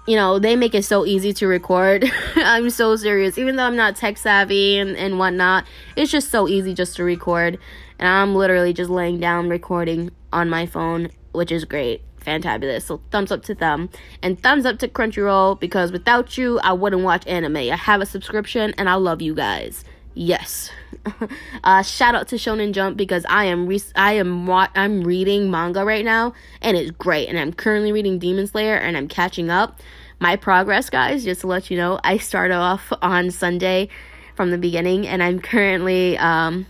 you 0.07 0.17
know 0.17 0.39
they 0.39 0.55
make 0.55 0.75
it 0.75 0.85
so 0.85 1.07
easy 1.07 1.33
to 1.33 1.47
record 1.47 2.05
i'm 2.35 2.71
so 2.71 2.97
serious 2.97 3.39
even 3.39 3.55
though 3.55 3.63
i'm 3.63 3.77
not 3.77 3.95
tech 3.95 4.19
savvy 4.19 4.77
and, 4.77 4.97
and 4.97 5.17
whatnot 5.17 5.65
it's 5.95 6.11
just 6.11 6.29
so 6.29 6.49
easy 6.49 6.75
just 6.75 6.97
to 6.97 7.05
record 7.05 7.57
and 8.01 8.09
i'm 8.09 8.35
literally 8.35 8.73
just 8.73 8.91
laying 8.91 9.21
down 9.21 9.49
recording 9.49 10.11
on 10.33 10.51
my 10.51 10.67
phone 10.67 11.09
which 11.31 11.53
is 11.53 11.65
great 11.65 12.03
fantabulous. 12.25 12.83
So 12.83 13.01
thumbs 13.11 13.33
up 13.33 13.43
to 13.45 13.55
them. 13.55 13.91
And 14.23 14.43
thumbs 14.43 14.67
up 14.67 14.79
to 14.81 14.89
Crunchyroll 14.89 15.59
because 15.59 15.93
without 15.93 16.37
you, 16.39 16.59
I 16.61 16.73
wouldn't 16.73 17.03
watch 17.03 17.27
anime. 17.27 17.57
I 17.57 17.77
have 17.77 18.01
a 18.01 18.07
subscription 18.07 18.75
and 18.79 18.89
I 18.89 18.95
love 18.95 19.23
you 19.23 19.35
guys. 19.35 19.85
Yes. 20.15 20.71
uh, 21.65 21.83
shout 21.83 22.15
out 22.15 22.29
to 22.29 22.37
Shonen 22.37 22.73
Jump 22.73 22.97
because 22.97 23.25
I 23.29 23.45
am 23.45 23.67
re- 23.67 23.81
I 23.97 24.15
am 24.15 24.47
wa- 24.47 24.69
I'm 24.75 25.03
reading 25.03 25.51
manga 25.51 25.85
right 25.85 26.05
now 26.05 26.35
and 26.61 26.77
it's 26.77 26.91
great. 26.91 27.29
And 27.29 27.39
I'm 27.39 27.53
currently 27.53 27.93
reading 27.93 28.19
Demon 28.19 28.47
Slayer 28.47 28.77
and 28.77 28.97
I'm 28.97 29.09
catching 29.09 29.51
up. 29.51 29.81
My 30.21 30.37
progress, 30.37 30.89
guys, 30.89 31.25
just 31.25 31.41
to 31.41 31.47
let 31.49 31.71
you 31.71 31.77
know, 31.77 31.99
I 32.05 32.19
started 32.19 32.55
off 32.55 32.93
on 33.03 33.31
Sunday 33.31 33.89
from 34.37 34.51
the 34.51 34.59
beginning 34.59 35.07
and 35.07 35.23
I'm 35.23 35.41
currently 35.41 36.17
um 36.19 36.67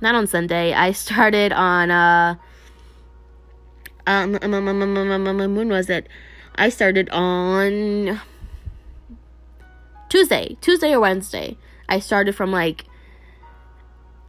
not 0.00 0.14
on 0.14 0.26
Sunday. 0.26 0.72
I 0.72 0.92
started 0.92 1.52
on 1.52 1.90
uh 1.90 2.36
um, 4.06 4.38
um, 4.40 4.54
um, 4.54 4.68
um, 4.68 4.96
um, 4.96 5.40
um, 5.40 5.56
when 5.56 5.68
was 5.68 5.90
it? 5.90 6.08
I 6.54 6.68
started 6.68 7.10
on 7.10 8.20
Tuesday, 10.08 10.56
Tuesday 10.60 10.92
or 10.92 11.00
Wednesday. 11.00 11.56
I 11.88 11.98
started 11.98 12.34
from 12.34 12.52
like 12.52 12.84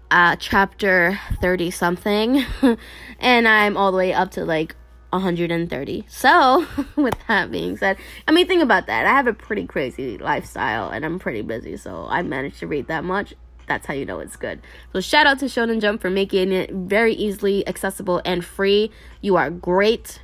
uh, 0.10 0.36
chapter 0.38 1.20
30 1.42 1.72
something, 1.72 2.44
and 3.20 3.48
I'm 3.48 3.78
all 3.78 3.92
the 3.92 3.98
way 3.98 4.14
up 4.14 4.32
to 4.32 4.46
like 4.46 4.76
130. 5.12 6.06
So, 6.10 6.66
with 6.96 7.16
that 7.28 7.52
being 7.52 7.78
said, 7.78 7.98
I 8.28 8.32
mean, 8.32 8.48
think 8.48 8.64
about 8.64 8.88
that. 8.88 9.06
I 9.06 9.10
have 9.10 9.28
a 9.28 9.34
pretty 9.34 9.66
crazy 9.68 10.18
lifestyle 10.18 10.90
and 10.90 11.06
I'm 11.06 11.20
pretty 11.20 11.44
busy, 11.44 11.78
so 11.78 12.08
I 12.10 12.24
managed 12.24 12.60
to 12.60 12.68
read 12.68 12.88
that 12.88 13.04
much 13.04 13.36
that's 13.68 13.86
how 13.86 13.94
you 13.94 14.06
know 14.06 14.20
it's 14.20 14.36
good. 14.36 14.62
So 14.94 15.02
shout 15.02 15.28
out 15.28 15.40
to 15.40 15.46
Shonen 15.46 15.82
Jump 15.82 16.02
for 16.02 16.10
making 16.10 16.52
it 16.52 16.72
very 16.72 17.14
easily 17.14 17.68
accessible 17.68 18.22
and 18.26 18.44
free. 18.44 18.92
You 19.22 19.36
are 19.36 19.50
great. 19.50 20.22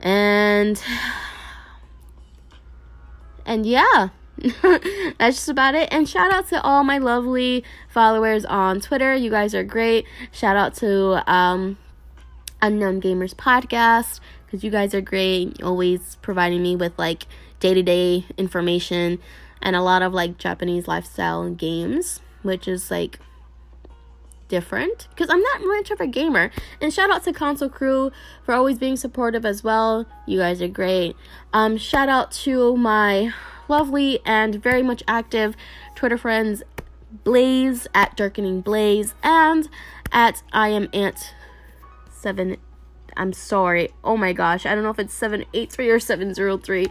And 0.00 0.82
and 3.44 3.66
yeah. 3.66 4.08
That's 4.62 5.36
just 5.36 5.48
about 5.48 5.74
it. 5.74 5.88
And 5.92 6.08
shout 6.08 6.32
out 6.32 6.48
to 6.48 6.60
all 6.62 6.82
my 6.82 6.98
lovely 6.98 7.62
followers 7.88 8.44
on 8.44 8.80
Twitter. 8.80 9.14
You 9.14 9.30
guys 9.30 9.54
are 9.54 9.62
great. 9.62 10.06
Shout 10.32 10.56
out 10.56 10.74
to 10.76 11.30
um 11.30 11.76
Unknown 12.62 13.00
Gamers 13.00 13.34
podcast 13.34 14.20
because 14.46 14.64
you 14.64 14.70
guys 14.70 14.94
are 14.94 15.00
great. 15.00 15.62
Always 15.62 16.16
providing 16.22 16.62
me 16.62 16.76
with 16.76 16.98
like 16.98 17.26
day 17.60 17.74
to 17.74 17.82
day 17.82 18.24
information 18.38 19.18
and 19.60 19.74
a 19.74 19.82
lot 19.82 20.02
of 20.02 20.12
like 20.12 20.38
Japanese 20.38 20.86
lifestyle 20.86 21.50
games 21.50 22.20
which 22.44 22.68
is 22.68 22.90
like 22.90 23.18
different 24.48 25.08
because 25.10 25.28
I'm 25.30 25.40
not 25.40 25.62
much 25.62 25.90
of 25.90 26.00
a 26.00 26.06
gamer. 26.06 26.50
And 26.80 26.92
shout 26.92 27.10
out 27.10 27.24
to 27.24 27.32
Console 27.32 27.68
Crew 27.68 28.12
for 28.44 28.54
always 28.54 28.78
being 28.78 28.96
supportive 28.96 29.44
as 29.44 29.64
well. 29.64 30.06
You 30.26 30.38
guys 30.38 30.62
are 30.62 30.68
great. 30.68 31.16
Um, 31.52 31.76
shout 31.76 32.08
out 32.08 32.30
to 32.42 32.76
my 32.76 33.32
lovely 33.68 34.20
and 34.24 34.62
very 34.62 34.82
much 34.82 35.02
active 35.08 35.56
Twitter 35.94 36.18
friends 36.18 36.62
Blaze 37.24 37.86
at 37.94 38.16
Darkening 38.16 38.60
Blaze 38.60 39.14
and 39.22 39.68
at 40.12 40.42
I 40.52 40.68
am 40.68 40.88
Ant 40.92 41.34
seven. 42.10 42.56
I'm 43.16 43.32
sorry. 43.32 43.90
Oh 44.02 44.16
my 44.16 44.32
gosh, 44.32 44.66
I 44.66 44.74
don't 44.74 44.84
know 44.84 44.90
if 44.90 44.98
it's 44.98 45.14
seven 45.14 45.44
eight 45.54 45.70
three 45.72 45.88
or 45.88 46.00
seven 46.00 46.34
zero 46.34 46.58
three. 46.58 46.86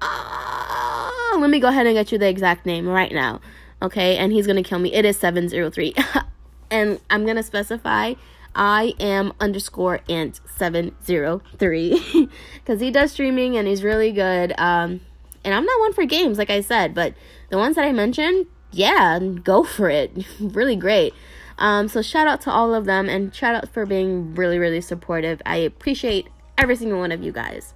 Oh, 0.00 1.38
let 1.40 1.50
me 1.50 1.60
go 1.60 1.68
ahead 1.68 1.86
and 1.86 1.94
get 1.94 2.10
you 2.10 2.18
the 2.18 2.28
exact 2.28 2.66
name 2.66 2.88
right 2.88 3.12
now. 3.12 3.40
Okay, 3.82 4.16
and 4.16 4.32
he's 4.32 4.46
gonna 4.46 4.62
kill 4.62 4.78
me. 4.78 4.94
It 4.94 5.04
is 5.04 5.18
703. 5.18 5.94
and 6.70 7.00
I'm 7.10 7.26
gonna 7.26 7.42
specify 7.42 8.14
I 8.54 8.94
am 9.00 9.32
underscore 9.40 10.00
ant 10.08 10.40
703 10.56 12.28
because 12.54 12.80
he 12.80 12.90
does 12.90 13.12
streaming 13.12 13.56
and 13.56 13.66
he's 13.66 13.82
really 13.82 14.12
good. 14.12 14.52
Um, 14.58 15.00
and 15.44 15.54
I'm 15.54 15.64
not 15.64 15.80
one 15.80 15.92
for 15.92 16.04
games, 16.04 16.38
like 16.38 16.50
I 16.50 16.60
said, 16.60 16.94
but 16.94 17.14
the 17.48 17.58
ones 17.58 17.76
that 17.76 17.84
I 17.84 17.92
mentioned, 17.92 18.46
yeah, 18.70 19.18
go 19.18 19.64
for 19.64 19.88
it. 19.88 20.26
really 20.40 20.76
great. 20.76 21.14
Um, 21.58 21.88
so 21.88 22.02
shout 22.02 22.26
out 22.26 22.40
to 22.42 22.50
all 22.50 22.74
of 22.74 22.84
them 22.84 23.08
and 23.08 23.34
shout 23.34 23.54
out 23.54 23.68
for 23.72 23.86
being 23.86 24.34
really, 24.34 24.58
really 24.58 24.80
supportive. 24.80 25.40
I 25.46 25.56
appreciate 25.56 26.28
every 26.58 26.76
single 26.76 26.98
one 26.98 27.12
of 27.12 27.22
you 27.22 27.32
guys. 27.32 27.74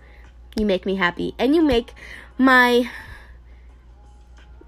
You 0.57 0.67
make 0.67 0.85
me 0.87 0.97
happy 0.97 1.35
and 1.39 1.55
you 1.55 1.63
make 1.63 1.95
my 2.39 2.91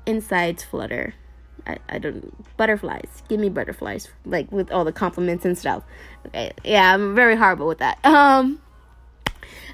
insides 0.07 0.65
flutter. 0.65 1.15
I, 1.69 1.79
I 1.89 1.99
don't 1.99 2.57
butterflies. 2.57 3.23
Give 3.29 3.39
me 3.39 3.49
butterflies, 3.49 4.09
like 4.25 4.51
with 4.51 4.73
all 4.73 4.85
the 4.85 4.93
compliments 4.93 5.45
and 5.45 5.57
stuff. 5.57 5.85
Okay, 6.27 6.53
yeah, 6.65 6.95
I'm 6.95 7.15
very 7.15 7.37
horrible 7.37 7.67
with 7.67 7.79
that. 7.79 7.99
Um, 8.09 8.61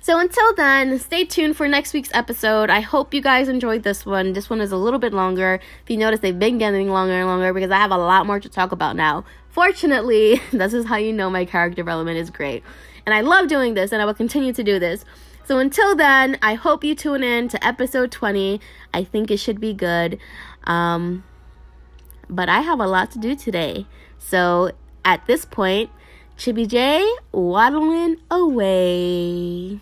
so 0.04 0.18
until 0.18 0.54
then, 0.54 0.98
stay 0.98 1.24
tuned 1.24 1.56
for 1.56 1.66
next 1.66 1.94
week's 1.94 2.10
episode. 2.12 2.68
I 2.68 2.80
hope 2.80 3.14
you 3.14 3.22
guys 3.22 3.48
enjoyed 3.48 3.84
this 3.84 4.04
one. 4.04 4.34
This 4.34 4.50
one 4.50 4.60
is 4.60 4.70
a 4.70 4.76
little 4.76 4.98
bit 4.98 5.14
longer. 5.14 5.60
If 5.82 5.88
you 5.88 5.96
notice, 5.96 6.20
they've 6.20 6.38
been 6.38 6.58
getting 6.58 6.90
longer 6.90 7.14
and 7.14 7.26
longer 7.26 7.54
because 7.54 7.70
I 7.70 7.78
have 7.78 7.90
a 7.90 7.96
lot 7.96 8.26
more 8.26 8.38
to 8.38 8.48
talk 8.50 8.70
about 8.70 8.96
now. 8.96 9.24
Fortunately, 9.48 10.42
this 10.52 10.74
is 10.74 10.84
how 10.84 10.96
you 10.96 11.10
know 11.10 11.30
my 11.30 11.46
character 11.46 11.76
development 11.76 12.18
is 12.18 12.28
great. 12.28 12.62
And 13.06 13.14
I 13.14 13.22
love 13.22 13.48
doing 13.48 13.72
this, 13.72 13.92
and 13.92 14.02
I 14.02 14.04
will 14.04 14.12
continue 14.12 14.52
to 14.52 14.62
do 14.62 14.78
this. 14.78 15.06
So 15.46 15.58
until 15.58 15.96
then, 15.96 16.38
I 16.42 16.52
hope 16.52 16.84
you 16.84 16.94
tune 16.94 17.22
in 17.22 17.48
to 17.48 17.66
episode 17.66 18.12
20. 18.12 18.60
I 18.92 19.04
think 19.04 19.30
it 19.30 19.38
should 19.38 19.58
be 19.58 19.72
good. 19.72 20.18
Um, 20.64 21.24
but 22.34 22.48
I 22.48 22.60
have 22.60 22.80
a 22.80 22.86
lot 22.86 23.10
to 23.12 23.18
do 23.18 23.34
today. 23.34 23.86
So 24.18 24.72
at 25.04 25.26
this 25.26 25.44
point, 25.44 25.90
Chibi 26.36 26.66
J 26.66 27.06
waddling 27.32 28.16
away. 28.30 29.80